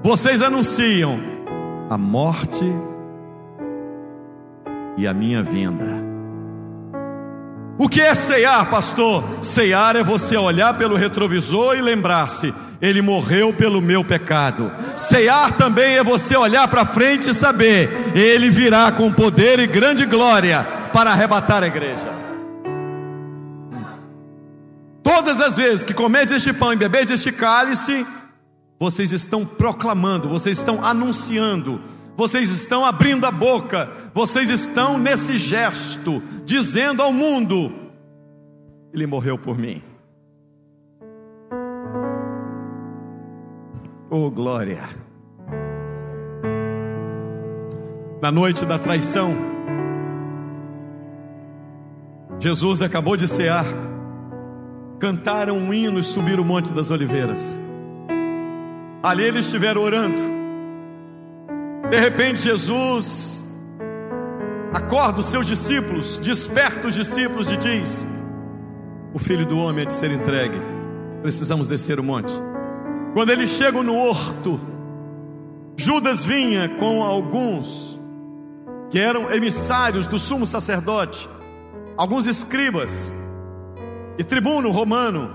Vocês 0.03 0.41
anunciam 0.41 1.19
a 1.89 1.97
morte 1.97 2.65
e 4.97 5.07
a 5.07 5.13
minha 5.13 5.41
vinda. 5.41 6.00
O 7.81 7.89
que 7.89 7.99
é 7.99 8.13
ceiar, 8.13 8.69
pastor? 8.69 9.23
Ceiar 9.41 9.95
é 9.95 10.03
você 10.03 10.37
olhar 10.37 10.77
pelo 10.77 10.95
retrovisor 10.95 11.75
e 11.75 11.81
lembrar-se: 11.81 12.53
Ele 12.79 13.01
morreu 13.01 13.51
pelo 13.51 13.81
meu 13.81 14.03
pecado. 14.03 14.71
Ceiar 14.95 15.57
também 15.57 15.97
é 15.97 16.03
você 16.03 16.37
olhar 16.37 16.67
para 16.67 16.85
frente 16.85 17.31
e 17.31 17.33
saber: 17.33 17.89
Ele 18.13 18.51
virá 18.51 18.91
com 18.91 19.11
poder 19.11 19.57
e 19.57 19.65
grande 19.65 20.05
glória 20.05 20.63
para 20.93 21.09
arrebatar 21.09 21.63
a 21.63 21.67
igreja. 21.67 22.13
Todas 25.01 25.41
as 25.41 25.57
vezes 25.57 25.83
que 25.83 25.95
comedes 25.95 26.35
este 26.35 26.53
pão 26.53 26.71
e 26.71 26.75
bebedes 26.75 27.15
este 27.15 27.31
cálice, 27.31 28.05
vocês 28.79 29.11
estão 29.11 29.43
proclamando, 29.43 30.29
vocês 30.29 30.59
estão 30.59 30.85
anunciando, 30.85 31.81
vocês 32.15 32.49
estão 32.49 32.85
abrindo 32.85 33.25
a 33.25 33.31
boca, 33.31 33.89
vocês 34.13 34.49
estão 34.49 34.97
nesse 34.97 35.37
gesto, 35.37 36.21
dizendo 36.45 37.01
ao 37.01 37.11
mundo: 37.11 37.71
Ele 38.93 39.07
morreu 39.07 39.37
por 39.37 39.57
mim. 39.57 39.81
Oh, 44.09 44.29
glória! 44.29 44.89
Na 48.21 48.31
noite 48.31 48.65
da 48.65 48.77
traição, 48.77 49.33
Jesus 52.39 52.81
acabou 52.81 53.15
de 53.15 53.27
cear, 53.27 53.65
cantaram 54.99 55.57
um 55.57 55.73
hino 55.73 55.99
e 55.99 56.03
subiram 56.03 56.43
o 56.43 56.45
Monte 56.45 56.71
das 56.71 56.91
Oliveiras. 56.91 57.57
Ali 59.01 59.23
eles 59.23 59.45
estiveram 59.45 59.81
orando. 59.81 60.40
De 61.91 61.99
repente, 61.99 62.41
Jesus 62.43 63.43
acorda 64.73 65.19
os 65.19 65.27
seus 65.27 65.45
discípulos, 65.45 66.17
desperta 66.19 66.87
os 66.87 66.95
discípulos 66.95 67.51
e 67.51 67.57
diz: 67.57 68.07
O 69.13 69.19
filho 69.19 69.45
do 69.45 69.59
homem 69.59 69.83
é 69.83 69.85
de 69.85 69.93
ser 69.93 70.09
entregue, 70.09 70.57
precisamos 71.21 71.67
descer 71.67 71.99
o 71.99 72.03
monte. 72.03 72.31
Quando 73.13 73.31
eles 73.31 73.49
chegam 73.49 73.83
no 73.83 73.97
horto, 73.97 74.57
Judas 75.75 76.23
vinha 76.23 76.69
com 76.79 77.03
alguns 77.03 77.99
que 78.89 78.97
eram 78.97 79.29
emissários 79.29 80.07
do 80.07 80.17
sumo 80.17 80.47
sacerdote, 80.47 81.27
alguns 81.97 82.25
escribas 82.25 83.11
e 84.17 84.23
tribuno 84.23 84.71
romano, 84.71 85.29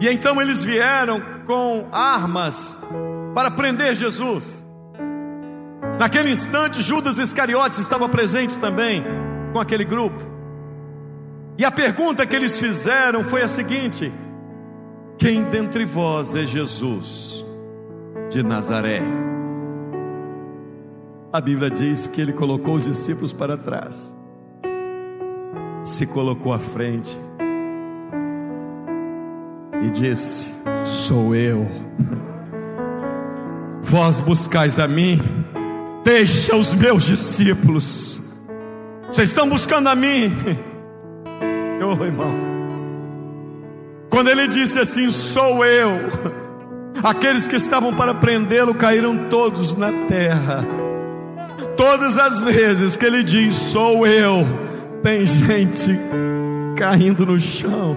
e 0.00 0.08
então 0.08 0.40
eles 0.40 0.62
vieram 0.62 1.20
com 1.44 1.88
armas 1.90 2.78
para 3.34 3.50
prender 3.50 3.96
Jesus. 3.96 4.67
Naquele 5.98 6.30
instante, 6.30 6.80
Judas 6.80 7.18
Iscariotes 7.18 7.80
estava 7.80 8.08
presente 8.08 8.56
também 8.58 9.02
com 9.52 9.58
aquele 9.58 9.84
grupo. 9.84 10.18
E 11.58 11.64
a 11.64 11.72
pergunta 11.72 12.24
que 12.24 12.36
eles 12.36 12.56
fizeram 12.56 13.24
foi 13.24 13.42
a 13.42 13.48
seguinte: 13.48 14.12
Quem 15.18 15.42
dentre 15.44 15.84
vós 15.84 16.36
é 16.36 16.46
Jesus 16.46 17.44
de 18.30 18.44
Nazaré? 18.44 19.02
A 21.32 21.40
Bíblia 21.40 21.68
diz 21.68 22.06
que 22.06 22.20
ele 22.20 22.32
colocou 22.32 22.74
os 22.74 22.84
discípulos 22.84 23.32
para 23.32 23.56
trás, 23.56 24.16
se 25.84 26.06
colocou 26.06 26.52
à 26.52 26.60
frente 26.60 27.18
e 29.82 29.90
disse: 29.90 30.48
Sou 30.84 31.34
eu. 31.34 31.66
Vós 33.82 34.20
buscais 34.20 34.78
a 34.78 34.86
mim 34.86 35.18
Deixa 36.08 36.56
os 36.56 36.72
meus 36.72 37.04
discípulos. 37.04 38.34
Vocês 39.08 39.28
estão 39.28 39.46
buscando 39.46 39.88
a 39.88 39.94
mim. 39.94 40.32
Oh, 41.80 42.04
irmão. 42.04 42.34
Quando 44.10 44.28
ele 44.30 44.48
disse 44.48 44.80
assim: 44.80 45.12
Sou 45.12 45.64
eu. 45.64 45.90
Aqueles 47.04 47.46
que 47.46 47.54
estavam 47.54 47.94
para 47.94 48.12
prendê-lo 48.12 48.74
caíram 48.74 49.28
todos 49.30 49.76
na 49.76 49.92
terra. 50.08 50.66
Todas 51.76 52.18
as 52.18 52.40
vezes 52.40 52.96
que 52.96 53.06
ele 53.06 53.22
diz: 53.22 53.54
Sou 53.54 54.04
eu, 54.04 54.44
tem 55.04 55.24
gente 55.24 55.96
caindo 56.76 57.24
no 57.24 57.38
chão. 57.38 57.96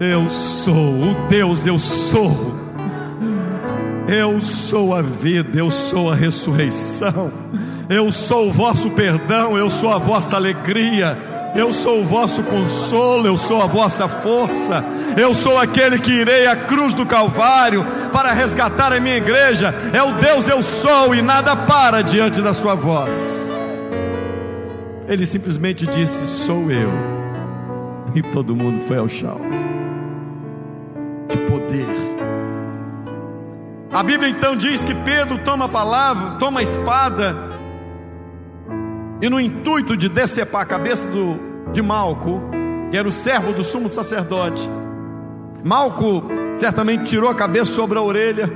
Eu 0.00 0.30
sou 0.30 1.02
o 1.02 1.28
Deus, 1.28 1.66
eu 1.66 1.78
sou 1.78 2.65
eu 4.08 4.40
sou 4.40 4.94
a 4.94 5.02
vida, 5.02 5.58
eu 5.58 5.70
sou 5.70 6.10
a 6.10 6.14
ressurreição, 6.14 7.32
eu 7.88 8.10
sou 8.12 8.48
o 8.48 8.52
vosso 8.52 8.90
perdão, 8.90 9.56
eu 9.56 9.68
sou 9.70 9.90
a 9.90 9.98
vossa 9.98 10.36
alegria, 10.36 11.16
eu 11.54 11.72
sou 11.72 12.00
o 12.00 12.04
vosso 12.04 12.42
consolo, 12.44 13.26
eu 13.26 13.36
sou 13.36 13.60
a 13.60 13.66
vossa 13.66 14.08
força, 14.08 14.84
eu 15.16 15.34
sou 15.34 15.58
aquele 15.58 15.98
que 15.98 16.12
irei 16.12 16.46
à 16.46 16.54
cruz 16.54 16.94
do 16.94 17.04
Calvário 17.04 17.84
para 18.12 18.32
resgatar 18.32 18.92
a 18.92 19.00
minha 19.00 19.16
igreja, 19.16 19.74
é 19.92 20.02
o 20.02 20.12
Deus 20.12 20.46
eu 20.46 20.62
sou 20.62 21.14
e 21.14 21.22
nada 21.22 21.56
para 21.56 22.02
diante 22.02 22.40
da 22.40 22.54
sua 22.54 22.74
voz. 22.74 23.46
Ele 25.08 25.24
simplesmente 25.24 25.86
disse: 25.86 26.26
Sou 26.26 26.70
eu, 26.70 26.90
e 28.14 28.22
todo 28.22 28.56
mundo 28.56 28.84
foi 28.86 28.98
ao 28.98 29.08
chão. 29.08 29.40
Que 31.28 31.38
poder! 31.38 31.95
A 33.96 34.02
Bíblia 34.02 34.28
então 34.28 34.54
diz 34.54 34.84
que 34.84 34.94
Pedro 34.94 35.38
toma 35.38 35.64
a 35.64 35.68
palavra, 35.70 36.38
toma 36.38 36.60
a 36.60 36.62
espada, 36.62 37.34
e 39.22 39.30
no 39.30 39.40
intuito 39.40 39.96
de 39.96 40.06
decepar 40.06 40.60
a 40.60 40.66
cabeça 40.66 41.08
do, 41.08 41.72
de 41.72 41.80
Malco, 41.80 42.42
que 42.90 42.96
era 42.98 43.08
o 43.08 43.10
servo 43.10 43.54
do 43.54 43.64
sumo 43.64 43.88
sacerdote, 43.88 44.68
Malco 45.64 46.24
certamente 46.58 47.04
tirou 47.04 47.30
a 47.30 47.34
cabeça 47.34 47.72
sobre 47.72 47.96
a 47.96 48.02
orelha. 48.02 48.52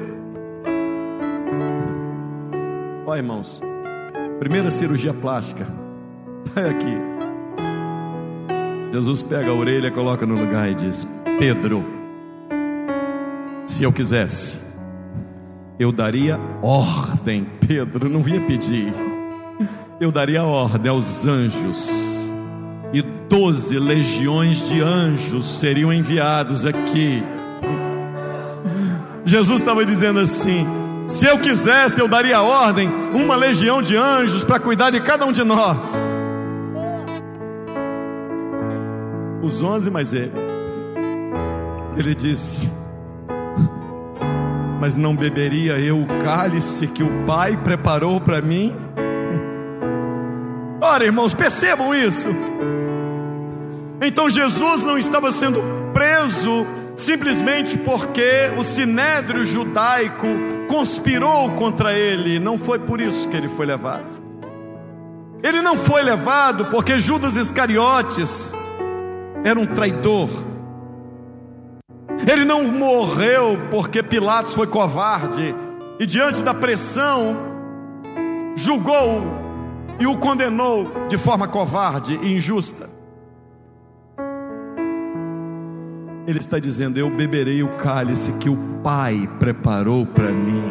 Olha, 3.06 3.20
irmãos, 3.20 3.62
primeira 4.38 4.70
cirurgia 4.70 5.14
plástica. 5.14 5.66
Olha 6.54 6.68
aqui. 6.76 6.98
Jesus 8.92 9.22
pega 9.22 9.50
a 9.50 9.54
orelha, 9.54 9.90
coloca 9.90 10.26
no 10.26 10.34
lugar 10.34 10.68
e 10.68 10.74
diz: 10.74 11.08
Pedro, 11.38 11.82
se 13.64 13.84
eu 13.84 13.90
quisesse, 13.90 14.69
eu 15.80 15.90
daria 15.90 16.38
ordem, 16.60 17.46
Pedro 17.66 18.06
não 18.06 18.20
ia 18.28 18.38
pedir, 18.42 18.92
eu 19.98 20.12
daria 20.12 20.44
ordem 20.44 20.90
aos 20.90 21.26
anjos, 21.26 21.90
e 22.92 23.00
doze 23.00 23.78
legiões 23.78 24.58
de 24.68 24.82
anjos 24.82 25.58
seriam 25.58 25.90
enviados 25.90 26.66
aqui. 26.66 27.22
Jesus 29.24 29.62
estava 29.62 29.82
dizendo 29.82 30.20
assim: 30.20 30.66
se 31.08 31.24
eu 31.24 31.38
quisesse, 31.38 31.98
eu 31.98 32.08
daria 32.08 32.42
ordem, 32.42 32.86
uma 33.14 33.34
legião 33.34 33.80
de 33.80 33.96
anjos 33.96 34.44
para 34.44 34.60
cuidar 34.60 34.90
de 34.90 35.00
cada 35.00 35.24
um 35.24 35.32
de 35.32 35.42
nós. 35.42 35.98
Os 39.42 39.62
onze 39.62 39.90
mais 39.90 40.12
ele. 40.12 40.32
Ele 41.96 42.14
disse: 42.14 42.68
mas 44.80 44.96
não 44.96 45.14
beberia 45.14 45.78
eu 45.78 46.00
o 46.00 46.06
cálice 46.24 46.86
que 46.86 47.02
o 47.02 47.24
Pai 47.26 47.56
preparou 47.56 48.20
para 48.20 48.40
mim? 48.40 48.74
Ora, 50.80 51.04
irmãos, 51.04 51.34
percebam 51.34 51.94
isso. 51.94 52.28
Então 54.00 54.30
Jesus 54.30 54.84
não 54.84 54.96
estava 54.96 55.30
sendo 55.30 55.62
preso 55.92 56.66
simplesmente 56.96 57.76
porque 57.76 58.50
o 58.58 58.64
sinédrio 58.64 59.44
judaico 59.44 60.26
conspirou 60.68 61.50
contra 61.50 61.92
ele, 61.92 62.38
não 62.38 62.56
foi 62.56 62.78
por 62.78 63.00
isso 63.00 63.28
que 63.28 63.36
ele 63.36 63.48
foi 63.48 63.66
levado. 63.66 64.20
Ele 65.42 65.60
não 65.60 65.76
foi 65.76 66.02
levado 66.02 66.66
porque 66.66 66.98
Judas 66.98 67.36
Iscariotes 67.36 68.54
era 69.44 69.58
um 69.58 69.66
traidor 69.66 70.28
ele 72.28 72.44
não 72.44 72.64
morreu 72.64 73.58
porque 73.70 74.02
Pilatos 74.02 74.54
foi 74.54 74.66
covarde 74.66 75.54
e, 75.98 76.06
diante 76.06 76.42
da 76.42 76.52
pressão, 76.52 77.36
julgou 78.56 79.22
e 79.98 80.06
o 80.06 80.16
condenou 80.18 81.06
de 81.08 81.16
forma 81.16 81.48
covarde 81.48 82.18
e 82.22 82.34
injusta. 82.36 82.88
Ele 86.26 86.38
está 86.38 86.58
dizendo: 86.58 86.98
Eu 86.98 87.08
beberei 87.10 87.62
o 87.62 87.68
cálice 87.76 88.32
que 88.34 88.48
o 88.48 88.56
Pai 88.82 89.28
preparou 89.38 90.04
para 90.06 90.30
mim. 90.30 90.62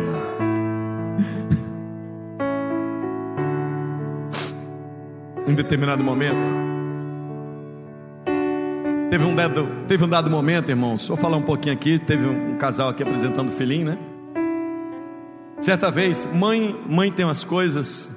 em 5.47 5.53
determinado 5.53 6.03
momento, 6.03 6.68
teve 9.09 9.25
um 9.25 9.35
dado, 9.35 9.67
teve 9.87 10.03
um 10.03 10.07
dado 10.07 10.29
momento, 10.29 10.69
irmãos. 10.69 11.01
Só 11.01 11.17
falar 11.17 11.37
um 11.37 11.41
pouquinho 11.41 11.73
aqui. 11.73 11.99
Teve 11.99 12.25
um, 12.25 12.53
um 12.53 12.57
casal 12.57 12.89
aqui 12.89 13.03
apresentando 13.03 13.49
o 13.49 13.51
filhinho, 13.51 13.87
né? 13.87 13.97
Certa 15.61 15.91
vez, 15.91 16.27
mãe, 16.33 16.75
mãe 16.87 17.11
tem 17.11 17.25
umas 17.25 17.43
coisas. 17.43 18.15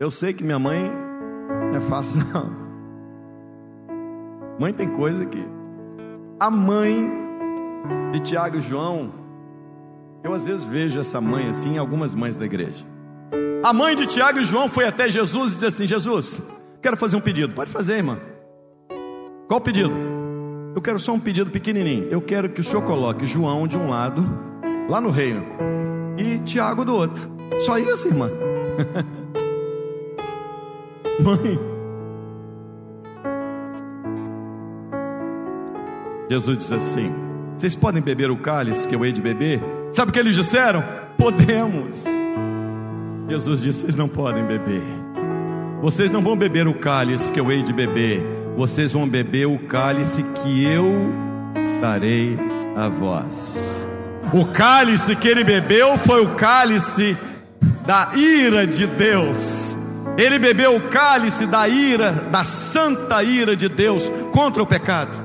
Eu 0.00 0.10
sei 0.10 0.32
que 0.32 0.42
minha 0.42 0.58
mãe 0.58 0.90
não 1.70 1.76
é 1.76 1.80
fácil, 1.80 2.22
não. 2.32 2.64
Mãe 4.58 4.72
tem 4.72 4.88
coisa 4.88 5.26
que. 5.26 5.44
A 6.38 6.50
mãe 6.50 7.10
de 8.12 8.20
Tiago 8.20 8.56
e 8.56 8.60
João, 8.60 9.12
eu 10.22 10.32
às 10.32 10.44
vezes 10.44 10.64
vejo 10.64 10.98
essa 11.00 11.20
mãe 11.20 11.48
assim 11.48 11.74
em 11.74 11.78
algumas 11.78 12.14
mães 12.14 12.36
da 12.36 12.44
igreja. 12.44 12.84
A 13.62 13.72
mãe 13.72 13.96
de 13.96 14.06
Tiago 14.06 14.40
e 14.40 14.44
João 14.44 14.68
foi 14.68 14.86
até 14.86 15.08
Jesus 15.08 15.52
e 15.52 15.54
disse 15.54 15.66
assim: 15.66 15.86
Jesus, 15.86 16.42
quero 16.80 16.96
fazer 16.96 17.16
um 17.16 17.20
pedido. 17.20 17.54
Pode 17.54 17.70
fazer, 17.70 17.96
irmã. 17.96 18.18
Qual 19.46 19.58
o 19.58 19.62
pedido? 19.62 19.92
Eu 20.74 20.80
quero 20.80 20.98
só 20.98 21.12
um 21.12 21.20
pedido 21.20 21.50
pequenininho. 21.50 22.08
Eu 22.10 22.20
quero 22.20 22.48
que 22.48 22.60
o 22.60 22.64
senhor 22.64 22.82
coloque 22.82 23.26
João 23.26 23.66
de 23.66 23.76
um 23.76 23.90
lado, 23.90 24.24
lá 24.88 25.00
no 25.00 25.10
reino, 25.10 25.44
e 26.16 26.38
Tiago 26.38 26.84
do 26.84 26.94
outro. 26.94 27.28
Só 27.58 27.78
isso, 27.78 28.08
irmã. 28.08 28.30
Mãe. 31.20 31.58
Jesus 36.28 36.58
diz 36.58 36.72
assim: 36.72 37.12
Vocês 37.56 37.76
podem 37.76 38.02
beber 38.02 38.30
o 38.30 38.36
cálice 38.36 38.88
que 38.88 38.94
eu 38.94 39.04
hei 39.04 39.12
de 39.12 39.20
beber? 39.20 39.60
Sabe 39.92 40.10
o 40.10 40.12
que 40.12 40.18
eles 40.18 40.34
disseram? 40.34 40.82
Podemos. 41.18 42.04
Jesus 43.28 43.60
disse: 43.60 43.82
Vocês 43.82 43.94
não 43.94 44.08
podem 44.08 44.42
beber. 44.42 44.82
Vocês 45.80 46.10
não 46.10 46.22
vão 46.22 46.34
beber 46.36 46.66
o 46.66 46.74
cálice 46.74 47.30
que 47.30 47.38
eu 47.38 47.52
hei 47.52 47.62
de 47.62 47.72
beber. 47.72 48.33
Vocês 48.56 48.92
vão 48.92 49.08
beber 49.08 49.46
o 49.46 49.58
cálice 49.58 50.22
que 50.22 50.64
eu 50.64 50.86
darei 51.80 52.38
a 52.76 52.88
vós. 52.88 53.86
O 54.32 54.46
cálice 54.46 55.16
que 55.16 55.28
ele 55.28 55.42
bebeu 55.42 55.98
foi 55.98 56.22
o 56.22 56.34
cálice 56.34 57.16
da 57.84 58.12
ira 58.14 58.66
de 58.66 58.86
Deus. 58.86 59.76
Ele 60.16 60.38
bebeu 60.38 60.76
o 60.76 60.88
cálice 60.88 61.46
da 61.46 61.68
ira, 61.68 62.12
da 62.12 62.44
santa 62.44 63.22
ira 63.24 63.56
de 63.56 63.68
Deus 63.68 64.08
contra 64.32 64.62
o 64.62 64.66
pecado. 64.66 65.16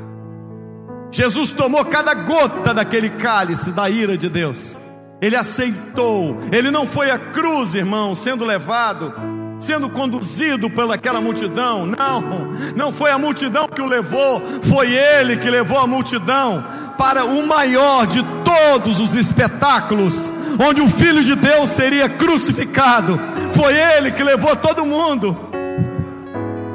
Jesus 1.11 1.51
tomou 1.51 1.85
cada 1.85 2.13
gota 2.13 2.73
daquele 2.73 3.09
cálice 3.09 3.71
da 3.71 3.89
ira 3.89 4.17
de 4.17 4.27
Deus. 4.27 4.75
Ele 5.21 5.35
aceitou. 5.35 6.37
Ele 6.51 6.71
não 6.71 6.87
foi 6.87 7.11
à 7.11 7.19
cruz, 7.19 7.75
irmão, 7.75 8.15
sendo 8.15 8.45
levado, 8.45 9.13
sendo 9.59 9.89
conduzido 9.89 10.69
pelaquela 10.69 11.21
multidão. 11.21 11.85
Não, 11.85 12.21
não 12.75 12.91
foi 12.91 13.11
a 13.11 13.17
multidão 13.17 13.67
que 13.67 13.81
o 13.81 13.85
levou, 13.85 14.41
foi 14.63 14.93
ele 14.93 15.37
que 15.37 15.49
levou 15.49 15.77
a 15.77 15.87
multidão 15.87 16.63
para 16.97 17.25
o 17.25 17.45
maior 17.45 18.07
de 18.07 18.23
todos 18.43 18.99
os 18.99 19.13
espetáculos, 19.13 20.31
onde 20.59 20.81
o 20.81 20.87
Filho 20.87 21.23
de 21.23 21.35
Deus 21.35 21.69
seria 21.69 22.09
crucificado. 22.09 23.19
Foi 23.53 23.73
ele 23.73 24.11
que 24.11 24.23
levou 24.23 24.55
todo 24.55 24.85
mundo 24.85 25.37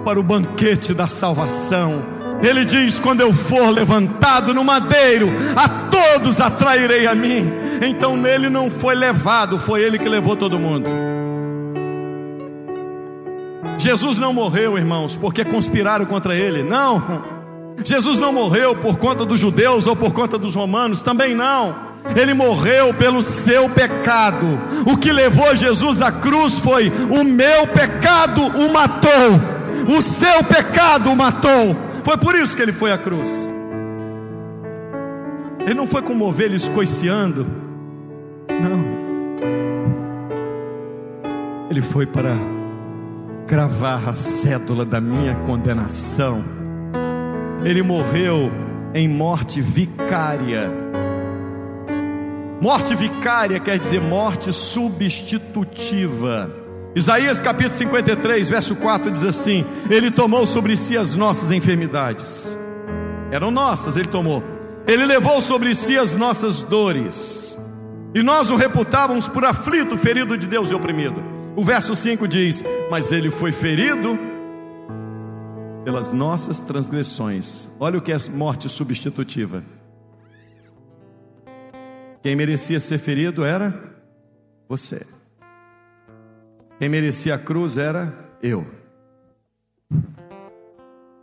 para 0.05 0.20
o 0.20 0.23
banquete 0.23 0.94
da 0.94 1.09
salvação. 1.09 2.03
Ele 2.42 2.64
diz: 2.64 2.99
Quando 2.99 3.20
eu 3.20 3.33
for 3.33 3.70
levantado 3.70 4.53
no 4.53 4.64
madeiro, 4.64 5.29
a 5.57 5.68
todos 5.68 6.40
atrairei 6.40 7.07
a 7.07 7.14
mim. 7.14 7.51
Então 7.83 8.16
nele 8.16 8.49
não 8.49 8.70
foi 8.70 8.94
levado, 8.94 9.59
foi 9.59 9.83
ele 9.83 9.99
que 9.99 10.09
levou 10.09 10.37
todo 10.37 10.59
mundo. 10.59 11.13
Jesus 13.85 14.16
não 14.16 14.33
morreu, 14.33 14.79
irmãos, 14.79 15.14
porque 15.14 15.44
conspiraram 15.44 16.07
contra 16.07 16.35
ele. 16.35 16.62
Não. 16.62 17.23
Jesus 17.85 18.18
não 18.18 18.33
morreu 18.33 18.75
por 18.75 18.97
conta 18.97 19.27
dos 19.27 19.38
judeus 19.38 19.87
ou 19.87 19.94
por 19.94 20.11
conta 20.11 20.38
dos 20.38 20.55
romanos, 20.55 21.03
também 21.03 21.35
não. 21.35 21.92
Ele 22.16 22.33
morreu 22.33 22.94
pelo 22.94 23.23
seu 23.23 23.68
pecado. 23.68 24.47
O 24.87 24.97
que 24.97 25.12
levou 25.12 25.55
Jesus 25.55 26.01
à 26.01 26.11
cruz 26.11 26.59
foi: 26.59 26.90
o 27.11 27.23
meu 27.23 27.66
pecado 27.66 28.40
o 28.40 28.73
matou, 28.73 29.94
o 29.94 30.01
seu 30.01 30.42
pecado 30.44 31.11
o 31.11 31.16
matou. 31.16 31.77
Foi 32.03 32.16
por 32.16 32.35
isso 32.35 32.57
que 32.57 32.62
ele 32.62 32.73
foi 32.73 32.90
à 32.90 32.97
cruz. 32.97 33.31
Ele 35.61 35.75
não 35.75 35.87
foi 35.87 36.01
como 36.01 36.27
ovelha 36.27 36.57
escoiciando, 36.57 37.47
não. 38.49 39.05
Ele 41.70 41.83
foi 41.83 42.07
para 42.07 42.53
cravar 43.46 44.09
a 44.09 44.12
cédula 44.12 44.85
da 44.85 45.00
minha 45.00 45.35
condenação. 45.46 46.44
Ele 47.64 47.83
morreu 47.83 48.50
em 48.94 49.09
morte 49.09 49.61
vicária. 49.61 50.70
Morte 52.61 52.94
vicária 52.94 53.61
quer 53.61 53.78
dizer 53.78 54.00
morte 54.00 54.52
substitutiva. 54.52 56.50
Isaías 56.94 57.40
capítulo 57.40 57.74
53, 57.74 58.48
verso 58.48 58.76
4 58.76 59.11
diz 59.11 59.24
assim: 59.24 59.64
Ele 59.90 60.11
tomou 60.11 60.46
sobre 60.46 60.76
si 60.76 60.96
as 60.96 61.14
nossas 61.14 61.50
enfermidades, 61.50 62.57
eram 63.30 63.50
nossas, 63.50 63.96
Ele 63.96 64.09
tomou. 64.09 64.42
Ele 64.87 65.04
levou 65.04 65.40
sobre 65.40 65.74
si 65.74 65.98
as 65.98 66.12
nossas 66.12 66.62
dores, 66.62 67.59
e 68.14 68.22
nós 68.22 68.48
o 68.50 68.57
reputávamos 68.57 69.28
por 69.28 69.44
aflito, 69.44 69.96
ferido 69.96 70.38
de 70.38 70.46
Deus 70.46 70.70
e 70.70 70.74
oprimido. 70.74 71.34
O 71.56 71.62
verso 71.62 71.94
5 71.94 72.26
diz: 72.26 72.64
Mas 72.90 73.12
ele 73.12 73.30
foi 73.30 73.52
ferido 73.52 74.18
pelas 75.84 76.12
nossas 76.12 76.60
transgressões. 76.60 77.70
Olha 77.78 77.98
o 77.98 78.02
que 78.02 78.12
é 78.12 78.18
morte 78.30 78.68
substitutiva. 78.68 79.62
Quem 82.22 82.34
merecia 82.34 82.80
ser 82.80 82.98
ferido 82.98 83.44
era 83.44 83.72
você. 84.68 85.06
Quem 86.78 86.88
merecia 86.88 87.34
a 87.34 87.38
cruz 87.38 87.76
era 87.76 88.12
eu. 88.42 88.66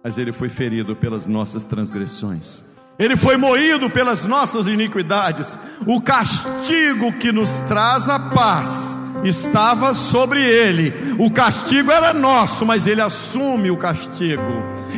Mas 0.04 0.18
ele 0.18 0.32
foi 0.32 0.48
ferido 0.48 0.96
pelas 0.96 1.28
nossas 1.28 1.64
transgressões. 1.64 2.72
Ele 2.98 3.16
foi 3.16 3.36
moído 3.36 3.90
pelas 3.90 4.24
nossas 4.24 4.68
iniquidades. 4.68 5.58
O 5.88 6.00
castigo 6.00 7.12
que 7.14 7.32
nos 7.32 7.60
traz 7.62 8.08
a 8.08 8.20
paz 8.20 8.91
estava 9.24 9.94
sobre 9.94 10.44
ele. 10.44 11.16
O 11.18 11.30
castigo 11.30 11.92
era 11.92 12.14
nosso, 12.14 12.66
mas 12.66 12.88
ele 12.88 13.02
assume 13.02 13.72
o 13.72 13.78
castigo. 13.78 14.42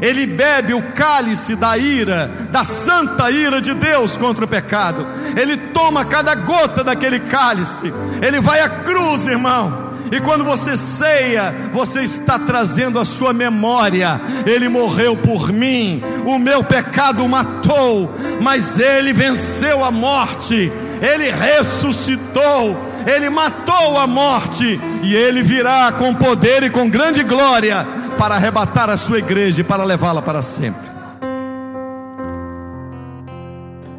Ele 0.02 0.26
bebe 0.26 0.74
o 0.74 0.82
cálice 0.94 1.56
da 1.56 1.78
ira, 1.78 2.28
da 2.52 2.66
santa 2.66 3.32
ira 3.32 3.62
de 3.62 3.74
Deus 3.74 4.18
contra 4.18 4.46
o 4.46 4.48
pecado. 4.48 5.06
Ele 5.40 5.56
toma 5.56 6.04
cada 6.04 6.36
gota 6.36 6.84
daquele 6.84 7.20
cálice. 7.20 7.94
Ele 8.22 8.40
vai 8.40 8.60
à 8.60 8.70
cruz, 8.70 9.28
irmão. 9.28 9.84
E 10.12 10.20
quando 10.22 10.44
você 10.44 10.78
ceia, 10.78 11.52
você 11.72 12.04
está 12.04 12.38
trazendo 12.38 13.00
a 13.00 13.06
sua 13.06 13.34
memória. 13.34 14.22
Ele 14.46 14.70
morreu 14.70 15.18
por 15.18 15.52
mim, 15.52 16.04
o 16.26 16.38
meu 16.38 16.64
pecado 16.64 17.28
matou, 17.28 18.14
mas 18.40 18.80
ele 18.80 19.12
venceu 19.12 19.84
a 19.84 19.90
morte, 19.90 20.72
ele 21.02 21.32
ressuscitou, 21.32 22.78
ele 23.08 23.30
matou 23.30 23.98
a 23.98 24.08
morte, 24.08 24.80
e 25.04 25.16
ele 25.16 25.42
virá 25.42 25.92
com 25.92 26.14
poder 26.14 26.64
e 26.64 26.70
com 26.70 26.90
grande 26.90 27.24
glória 27.24 27.86
para 28.18 28.36
arrebatar 28.36 28.90
a 28.90 28.98
sua 28.98 29.20
igreja 29.20 29.62
e 29.62 29.64
para 29.64 29.84
levá-la 29.84 30.22
para 30.22 30.42
sempre. 30.42 30.94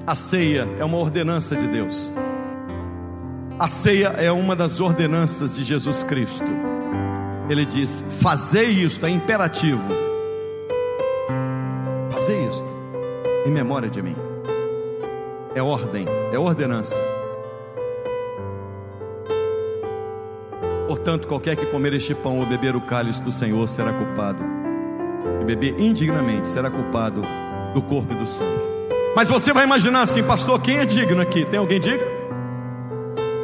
A 0.07 0.15
ceia 0.15 0.69
é 0.79 0.85
uma 0.85 0.99
ordenança 0.99 1.57
de 1.57 1.67
Deus. 1.67 2.13
A 3.59 3.69
ceia 3.69 4.09
é 4.19 4.31
uma 4.31 4.55
das 4.55 4.81
ordenanças 4.81 5.55
de 5.55 5.63
Jesus 5.63 6.03
Cristo. 6.03 6.47
Ele 7.49 7.65
diz: 7.65 8.05
Fazei 8.21 8.69
isto, 8.69 9.07
é 9.07 9.11
imperativo. 9.11 9.83
Fazei 12.11 12.47
isto, 12.47 12.67
em 13.47 13.51
memória 13.51 13.89
de 13.89 14.03
mim. 14.03 14.17
É 15.55 15.63
ordem, 15.63 16.07
é 16.33 16.39
ordenança. 16.39 16.97
Portanto, 20.87 21.27
qualquer 21.27 21.57
que 21.57 21.67
comer 21.67 21.95
este 21.95 22.15
pão 22.15 22.39
ou 22.39 22.47
beber 22.47 22.77
o 22.77 22.81
cálice 22.81 23.23
do 23.23 23.33
Senhor 23.33 23.67
será 23.69 23.93
culpado. 23.93 24.39
E 25.41 25.45
beber 25.45 25.79
indignamente 25.81 26.49
será 26.49 26.71
culpado 26.71 27.23
do 27.73 27.81
corpo 27.83 28.13
e 28.13 28.17
do 28.17 28.27
sangue. 28.27 28.63
Mas 29.17 29.29
você 29.29 29.53
vai 29.53 29.65
imaginar 29.65 30.03
assim, 30.03 30.23
pastor, 30.23 30.61
quem 30.61 30.79
é 30.79 30.85
digno 30.85 31.23
aqui? 31.23 31.45
Tem 31.47 31.59
alguém 31.59 31.81
digno? 31.81 32.07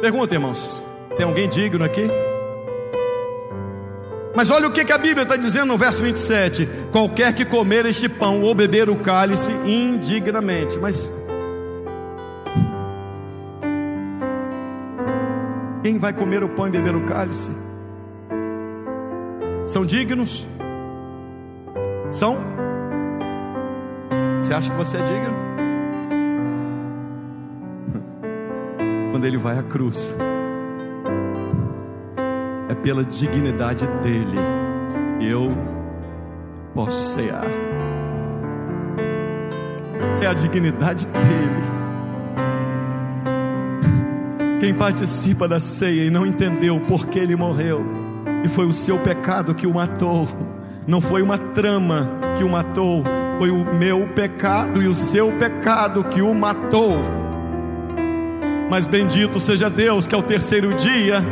Pergunta, 0.01 0.33
irmãos: 0.33 0.85
tem 1.15 1.25
alguém 1.25 1.47
digno 1.47 1.83
aqui? 1.83 2.09
Mas 4.35 4.49
olha 4.49 4.67
o 4.67 4.71
que, 4.71 4.91
a 4.91 4.97
Bíblia 4.97 5.23
está 5.23 5.35
dizendo 5.35 5.67
no 5.67 5.77
verso 5.77 6.01
27: 6.01 6.67
qualquer 6.91 7.33
que 7.33 7.45
comer 7.45 7.85
este 7.85 8.07
pão 8.07 8.41
ou 8.41 8.55
beber 8.55 8.89
o 8.89 8.97
cálice 8.97 9.51
indignamente. 9.65 10.77
Mas 10.77 11.11
vai 16.01 16.11
comer 16.11 16.43
o 16.43 16.49
pão 16.49 16.67
e 16.67 16.71
beber 16.71 16.95
o 16.95 17.05
cálice? 17.05 17.51
São 19.67 19.85
dignos? 19.85 20.47
São? 22.11 22.35
Você 24.41 24.51
acha 24.51 24.71
que 24.71 24.77
você 24.77 24.97
é 24.97 25.01
digno? 25.01 25.35
Quando 29.11 29.25
ele 29.25 29.37
vai 29.37 29.59
à 29.59 29.63
cruz 29.63 30.13
é 32.67 32.73
pela 32.73 33.03
dignidade 33.03 33.85
dele 34.01 34.39
eu 35.21 35.51
posso 36.73 37.03
cear. 37.03 37.45
É 40.19 40.25
a 40.25 40.33
dignidade 40.33 41.05
dele. 41.05 41.80
Quem 44.61 44.75
participa 44.75 45.47
da 45.47 45.59
ceia 45.59 46.05
e 46.05 46.11
não 46.11 46.23
entendeu 46.23 46.79
por 46.81 47.07
que 47.07 47.17
ele 47.17 47.35
morreu, 47.35 47.83
e 48.45 48.47
foi 48.47 48.67
o 48.67 48.71
seu 48.71 48.99
pecado 48.99 49.55
que 49.55 49.65
o 49.65 49.73
matou, 49.73 50.27
não 50.85 51.01
foi 51.01 51.23
uma 51.23 51.35
trama 51.35 52.07
que 52.37 52.43
o 52.43 52.49
matou, 52.49 53.03
foi 53.39 53.49
o 53.49 53.65
meu 53.73 54.07
pecado 54.09 54.79
e 54.83 54.87
o 54.87 54.95
seu 54.95 55.31
pecado 55.31 56.03
que 56.03 56.21
o 56.21 56.31
matou. 56.35 56.95
Mas 58.69 58.85
bendito 58.85 59.39
seja 59.39 59.67
Deus 59.67 60.07
que 60.07 60.13
ao 60.13 60.21
terceiro 60.21 60.75
dia 60.75 61.25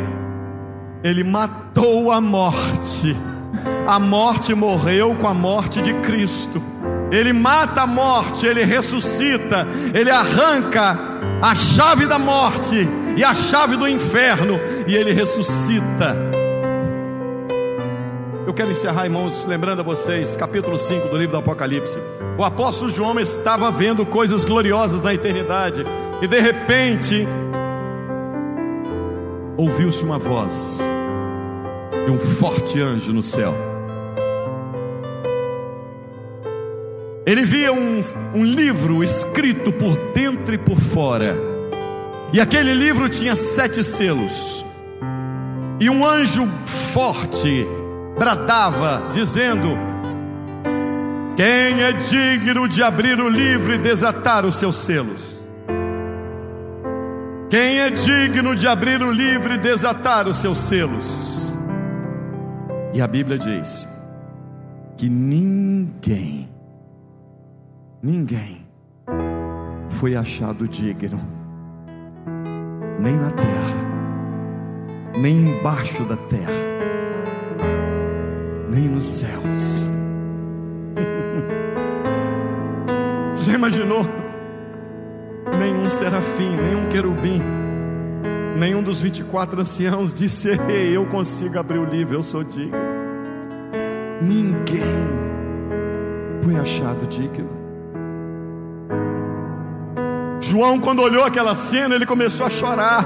ele 1.03 1.23
matou 1.23 2.11
a 2.11 2.19
morte. 2.19 3.15
A 3.85 3.99
morte 3.99 4.55
morreu 4.55 5.13
com 5.13 5.27
a 5.27 5.35
morte 5.35 5.83
de 5.83 5.93
Cristo. 5.93 6.59
Ele 7.11 7.31
mata 7.31 7.83
a 7.83 7.87
morte, 7.87 8.47
ele 8.47 8.63
ressuscita, 8.63 9.67
ele 9.93 10.09
arranca 10.09 10.97
a 11.43 11.53
chave 11.53 12.07
da 12.07 12.17
morte 12.17 12.87
e 13.15 13.23
a 13.23 13.33
chave 13.33 13.75
do 13.75 13.87
inferno 13.87 14.59
e 14.87 14.95
ele 14.95 15.11
ressuscita. 15.11 16.15
Eu 18.45 18.53
quero 18.53 18.71
encerrar, 18.71 19.05
irmãos, 19.05 19.45
lembrando 19.45 19.81
a 19.81 19.83
vocês, 19.83 20.35
capítulo 20.35 20.77
5 20.77 21.07
do 21.09 21.17
livro 21.17 21.33
do 21.33 21.37
Apocalipse. 21.37 21.97
O 22.37 22.43
apóstolo 22.43 22.89
João 22.89 23.19
estava 23.19 23.71
vendo 23.71 24.05
coisas 24.05 24.43
gloriosas 24.43 25.01
na 25.01 25.13
eternidade 25.13 25.85
e 26.21 26.27
de 26.27 26.39
repente 26.39 27.27
ouviu-se 29.55 30.03
uma 30.03 30.17
voz 30.17 30.79
de 32.05 32.11
um 32.11 32.17
forte 32.17 32.81
anjo 32.81 33.13
no 33.13 33.21
céu. 33.21 33.53
Ele 37.25 37.43
via 37.43 37.71
um, 37.71 38.01
um 38.33 38.43
livro 38.43 39.03
escrito 39.03 39.71
por 39.71 39.95
dentro 40.13 40.55
e 40.55 40.57
por 40.57 40.79
fora, 40.79 41.37
e 42.31 42.39
aquele 42.39 42.73
livro 42.73 43.09
tinha 43.09 43.35
sete 43.35 43.83
selos, 43.83 44.65
e 45.79 45.89
um 45.89 46.05
anjo 46.05 46.45
forte 46.65 47.65
bradava, 48.17 49.09
dizendo: 49.11 49.69
Quem 51.35 51.81
é 51.81 51.93
digno 51.93 52.67
de 52.67 52.83
abrir 52.83 53.19
o 53.19 53.29
livro 53.29 53.73
e 53.73 53.77
desatar 53.77 54.45
os 54.45 54.55
seus 54.55 54.75
selos? 54.75 55.39
Quem 57.49 57.79
é 57.79 57.89
digno 57.89 58.55
de 58.55 58.67
abrir 58.67 59.01
o 59.01 59.11
livro 59.11 59.53
e 59.53 59.57
desatar 59.57 60.27
os 60.27 60.37
seus 60.37 60.59
selos? 60.59 61.51
E 62.93 63.01
a 63.01 63.07
Bíblia 63.07 63.39
diz 63.39 63.87
que 64.97 65.09
ninguém, 65.09 66.47
ninguém 68.03 68.67
foi 69.99 70.15
achado 70.15 70.67
digno, 70.67 71.38
nem 72.99 73.15
na 73.15 73.31
terra, 73.31 73.77
nem 75.17 75.37
embaixo 75.37 76.03
da 76.03 76.17
terra, 76.17 76.51
nem 78.69 78.87
nos 78.87 79.05
céus. 79.05 79.89
Você 83.33 83.51
já 83.51 83.57
imaginou? 83.57 84.05
nenhum 85.59 85.89
serafim, 85.89 86.55
nenhum 86.55 86.87
querubim, 86.87 87.41
nenhum 88.57 88.81
dos 88.81 89.01
24 89.01 89.59
anciãos 89.59 90.13
disse: 90.13 90.49
Ei, 90.69 90.95
eu 90.95 91.05
consigo 91.05 91.59
abrir 91.59 91.79
o 91.79 91.85
livro, 91.85 92.15
eu 92.15 92.23
sou 92.23 92.43
digno. 92.43 92.79
Ninguém 94.21 95.07
foi 96.41 96.55
achado 96.55 97.05
digno. 97.07 97.58
João, 100.49 100.79
quando 100.79 101.03
olhou 101.03 101.23
aquela 101.23 101.53
cena, 101.53 101.93
ele 101.93 102.07
começou 102.07 102.43
a 102.43 102.49
chorar. 102.49 103.05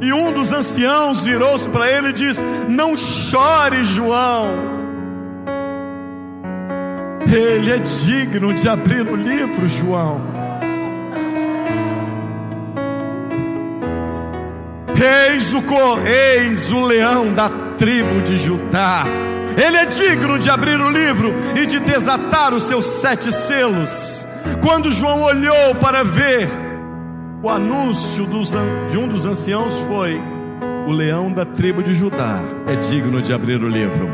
E 0.00 0.12
um 0.12 0.32
dos 0.32 0.52
anciãos 0.52 1.20
virou-se 1.20 1.68
para 1.68 1.88
ele 1.88 2.08
e 2.08 2.12
disse: 2.12 2.42
Não 2.68 2.96
chore, 2.96 3.84
João. 3.84 4.48
Ele 7.32 7.70
é 7.70 7.78
digno 7.78 8.52
de 8.52 8.68
abrir 8.68 9.06
o 9.06 9.14
livro, 9.14 9.68
João. 9.68 10.20
Eis 15.32 15.54
o, 15.54 15.62
eis 16.04 16.72
o 16.72 16.80
leão 16.80 17.32
da 17.32 17.48
tribo 17.78 18.22
de 18.22 18.36
Judá. 18.36 19.04
Ele 19.56 19.76
é 19.76 19.86
digno 19.86 20.36
de 20.36 20.50
abrir 20.50 20.80
o 20.80 20.90
livro 20.90 21.32
e 21.54 21.64
de 21.64 21.78
desatar 21.78 22.52
os 22.52 22.64
seus 22.64 22.84
sete 22.84 23.30
selos. 23.30 24.26
Quando 24.60 24.90
João 24.90 25.22
olhou 25.22 25.74
para 25.80 26.04
ver, 26.04 26.48
o 27.42 27.48
anúncio 27.48 28.26
dos, 28.26 28.52
de 28.90 28.98
um 28.98 29.08
dos 29.08 29.24
anciãos 29.24 29.78
foi: 29.80 30.20
O 30.86 30.92
leão 30.92 31.32
da 31.32 31.46
tribo 31.46 31.82
de 31.82 31.94
Judá 31.94 32.40
é 32.66 32.76
digno 32.76 33.22
de 33.22 33.32
abrir 33.32 33.62
o 33.62 33.68
livro. 33.68 34.10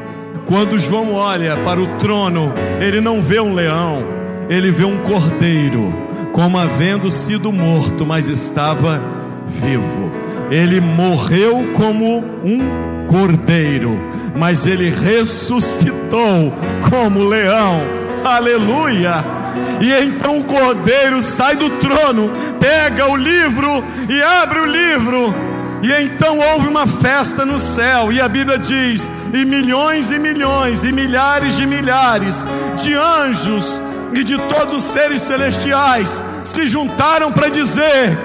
Quando 0.47 0.79
João 0.79 1.13
olha 1.15 1.57
para 1.59 1.81
o 1.81 1.99
trono, 1.99 2.53
ele 2.81 3.01
não 3.01 3.21
vê 3.21 3.41
um 3.41 3.55
leão, 3.55 4.05
ele 4.49 4.71
vê 4.71 4.85
um 4.85 4.99
cordeiro, 4.99 5.93
como 6.33 6.57
havendo 6.57 7.11
sido 7.11 7.51
morto, 7.51 8.07
mas 8.07 8.29
estava 8.29 9.03
vivo. 9.49 10.13
Ele 10.49 10.81
morreu 10.81 11.73
como 11.75 12.19
um 12.45 13.07
cordeiro, 13.09 13.99
mas 14.39 14.65
ele 14.65 14.91
ressuscitou 14.91 16.53
como 16.89 17.25
leão. 17.25 17.81
Aleluia! 18.25 19.46
E 19.81 19.93
então 19.93 20.39
o 20.39 20.45
cordeiro 20.45 21.21
sai 21.21 21.57
do 21.57 21.71
trono, 21.71 22.31
pega 22.59 23.11
o 23.11 23.17
livro 23.17 23.85
e 24.09 24.23
abre 24.23 24.61
o 24.61 24.67
livro. 24.67 25.35
E 25.83 25.93
então 25.93 26.39
houve 26.39 26.67
uma 26.67 26.87
festa 26.87 27.45
no 27.45 27.61
céu, 27.61 28.13
e 28.13 28.21
a 28.21 28.29
Bíblia 28.29 28.59
diz: 28.59 29.09
e 29.33 29.45
milhões 29.45 30.11
e 30.11 30.19
milhões, 30.19 30.85
e 30.85 30.93
milhares 30.93 31.57
de 31.57 31.67
milhares 31.67 32.47
de 32.83 32.95
anjos 32.95 33.81
e 34.13 34.25
de 34.25 34.39
todos 34.39 34.83
os 34.83 34.93
seres 34.93 35.23
celestiais 35.23 36.23
se 36.45 36.67
juntaram 36.67 37.31
para 37.31 37.49
dizer: 37.49 38.17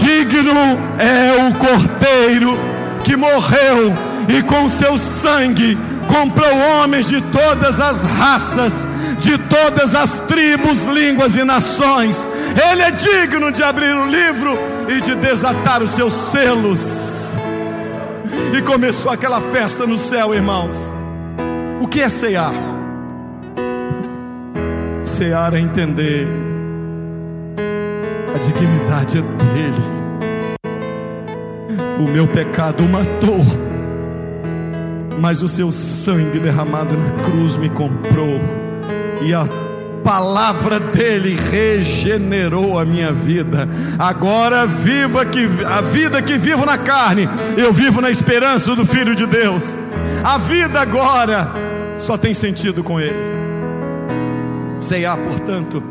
Digno 0.00 0.78
é 0.98 1.46
o 1.46 1.54
Cordeiro 1.54 2.58
que 3.04 3.16
morreu 3.16 3.94
e 4.28 4.42
com 4.42 4.68
seu 4.68 4.98
sangue 4.98 5.78
comprou 6.08 6.56
homens 6.56 7.06
de 7.06 7.20
todas 7.20 7.78
as 7.78 8.02
raças, 8.04 8.88
de 9.20 9.38
todas 9.38 9.94
as 9.94 10.18
tribos, 10.20 10.86
línguas 10.86 11.36
e 11.36 11.44
nações. 11.44 12.28
Ele 12.70 12.82
é 12.82 12.90
digno 12.90 13.52
de 13.52 13.62
abrir 13.62 13.94
o 13.94 14.10
livro 14.10 14.58
e 14.88 15.00
de 15.00 15.14
desatar 15.14 15.82
os 15.82 15.90
seus 15.90 16.14
selos. 16.14 17.34
E 18.56 18.62
começou 18.62 19.12
aquela 19.12 19.40
festa 19.52 19.86
no 19.86 19.98
céu, 19.98 20.34
irmãos. 20.34 20.92
O 21.80 21.86
que 21.86 22.00
é 22.00 22.08
cear? 22.08 22.54
Cear 25.04 25.54
é 25.54 25.60
entender 25.60 26.26
a 28.34 28.38
dignidade 28.38 29.22
dele. 29.22 29.98
O 31.98 32.04
meu 32.04 32.26
pecado 32.28 32.82
matou, 32.84 33.44
mas 35.20 35.42
o 35.42 35.48
seu 35.48 35.72
sangue 35.72 36.38
derramado 36.38 36.96
na 36.96 37.22
cruz 37.22 37.56
me 37.56 37.68
comprou, 37.68 38.40
e 39.22 39.34
a 39.34 39.46
palavra 40.04 40.80
dele 40.80 41.36
regenerou 41.50 42.78
a 42.78 42.84
minha 42.84 43.12
vida. 43.12 43.68
Agora 43.98 44.66
viva 44.66 45.26
que 45.26 45.46
a 45.66 45.82
vida 45.82 46.22
que 46.22 46.38
vivo 46.38 46.64
na 46.64 46.78
carne, 46.78 47.28
eu 47.56 47.72
vivo 47.72 48.00
na 48.00 48.10
esperança 48.10 48.74
do 48.74 48.86
filho 48.86 49.14
de 49.14 49.26
Deus. 49.26 49.78
A 50.24 50.38
vida 50.38 50.80
agora 50.80 51.48
só 51.98 52.16
tem 52.16 52.32
sentido 52.32 52.82
com 52.82 52.98
ele. 52.98 53.16
Ceiar, 54.78 55.18
portanto, 55.18 55.82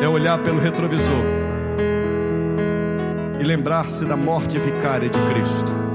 é 0.00 0.08
olhar 0.08 0.38
pelo 0.38 0.60
retrovisor 0.60 1.24
e 3.40 3.44
lembrar-se 3.44 4.04
da 4.04 4.16
morte 4.16 4.58
vicária 4.58 5.08
de 5.08 5.18
Cristo. 5.34 5.87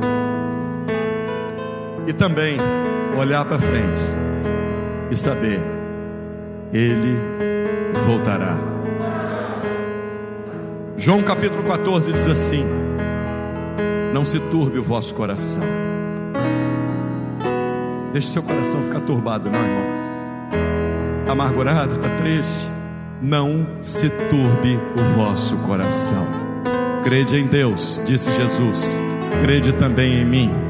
E 2.07 2.13
também 2.13 2.57
olhar 3.17 3.45
para 3.45 3.59
frente 3.59 4.01
e 5.09 5.15
saber, 5.15 5.59
Ele 6.71 7.17
voltará. 8.05 8.57
João 10.97 11.21
capítulo 11.21 11.63
14 11.63 12.13
diz 12.13 12.27
assim: 12.27 12.65
Não 14.13 14.23
se 14.23 14.39
turbe 14.39 14.79
o 14.79 14.83
vosso 14.83 15.13
coração. 15.13 15.63
Deixe 18.11 18.27
seu 18.27 18.43
coração 18.43 18.81
ficar 18.83 19.01
turbado, 19.01 19.49
não, 19.49 19.59
irmão. 19.59 19.83
Está 21.21 21.31
amargurado, 21.31 21.93
está 21.93 22.09
triste. 22.17 22.69
Não 23.21 23.65
se 23.81 24.09
turbe 24.09 24.79
o 24.95 25.17
vosso 25.17 25.57
coração. 25.59 26.25
Crede 27.03 27.37
em 27.37 27.47
Deus, 27.47 28.01
disse 28.05 28.31
Jesus. 28.31 28.99
Crede 29.41 29.73
também 29.73 30.21
em 30.21 30.25
mim. 30.25 30.62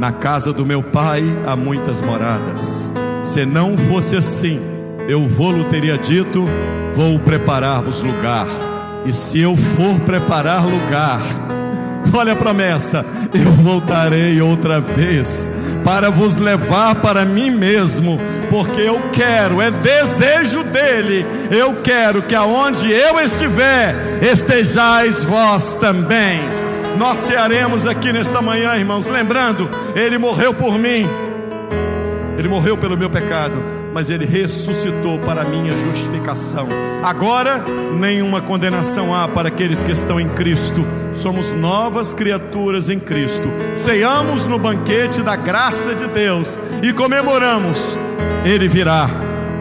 Na 0.00 0.12
casa 0.12 0.50
do 0.50 0.64
meu 0.64 0.82
pai 0.82 1.22
há 1.46 1.54
muitas 1.54 2.00
moradas. 2.00 2.90
Se 3.22 3.44
não 3.44 3.76
fosse 3.76 4.16
assim, 4.16 4.58
eu 5.06 5.28
vou-lhe 5.28 5.62
teria 5.64 5.98
dito: 5.98 6.48
Vou 6.94 7.18
preparar-vos 7.18 8.00
lugar. 8.00 8.46
E 9.04 9.12
se 9.12 9.38
eu 9.42 9.54
for 9.54 10.00
preparar 10.00 10.64
lugar, 10.64 11.20
olha 12.16 12.32
a 12.32 12.36
promessa: 12.36 13.04
eu 13.34 13.52
voltarei 13.62 14.40
outra 14.40 14.80
vez 14.80 15.50
para 15.84 16.08
vos 16.08 16.38
levar 16.38 16.94
para 16.94 17.26
mim 17.26 17.50
mesmo, 17.50 18.18
porque 18.48 18.80
eu 18.80 19.10
quero, 19.12 19.60
é 19.60 19.70
desejo 19.70 20.62
dele, 20.64 21.26
eu 21.50 21.82
quero 21.82 22.22
que 22.22 22.34
aonde 22.34 22.90
eu 22.90 23.20
estiver, 23.20 23.94
estejais 24.22 25.22
vós 25.24 25.74
também 25.74 26.59
nós 26.98 27.20
cearemos 27.20 27.86
aqui 27.86 28.12
nesta 28.12 28.42
manhã, 28.42 28.76
irmãos, 28.76 29.06
lembrando, 29.06 29.68
Ele 29.94 30.18
morreu 30.18 30.52
por 30.52 30.78
mim, 30.78 31.06
Ele 32.36 32.48
morreu 32.48 32.76
pelo 32.76 32.96
meu 32.96 33.08
pecado, 33.08 33.62
mas 33.92 34.10
Ele 34.10 34.24
ressuscitou 34.24 35.18
para 35.20 35.44
minha 35.44 35.76
justificação. 35.76 36.68
Agora, 37.02 37.64
nenhuma 37.98 38.40
condenação 38.40 39.14
há 39.14 39.26
para 39.26 39.48
aqueles 39.48 39.82
que 39.82 39.92
estão 39.92 40.20
em 40.20 40.28
Cristo, 40.28 40.84
somos 41.12 41.52
novas 41.52 42.12
criaturas 42.12 42.88
em 42.88 42.98
Cristo. 42.98 43.48
Ceiamos 43.74 44.44
no 44.44 44.58
banquete 44.58 45.22
da 45.22 45.36
graça 45.36 45.94
de 45.94 46.06
Deus 46.08 46.58
e 46.82 46.92
comemoramos, 46.92 47.96
Ele 48.44 48.68
virá 48.68 49.08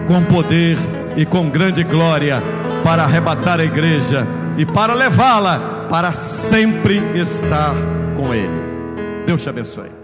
com 0.07 0.23
poder 0.23 0.77
e 1.15 1.25
com 1.25 1.49
grande 1.49 1.83
glória 1.83 2.41
para 2.83 3.03
arrebatar 3.03 3.59
a 3.59 3.63
igreja 3.63 4.27
e 4.57 4.65
para 4.65 4.93
levá-la 4.93 5.78
para 5.89 6.13
sempre 6.13 6.99
estar 7.19 7.75
com 8.15 8.33
Ele. 8.33 9.25
Deus 9.25 9.41
te 9.41 9.49
abençoe. 9.49 9.98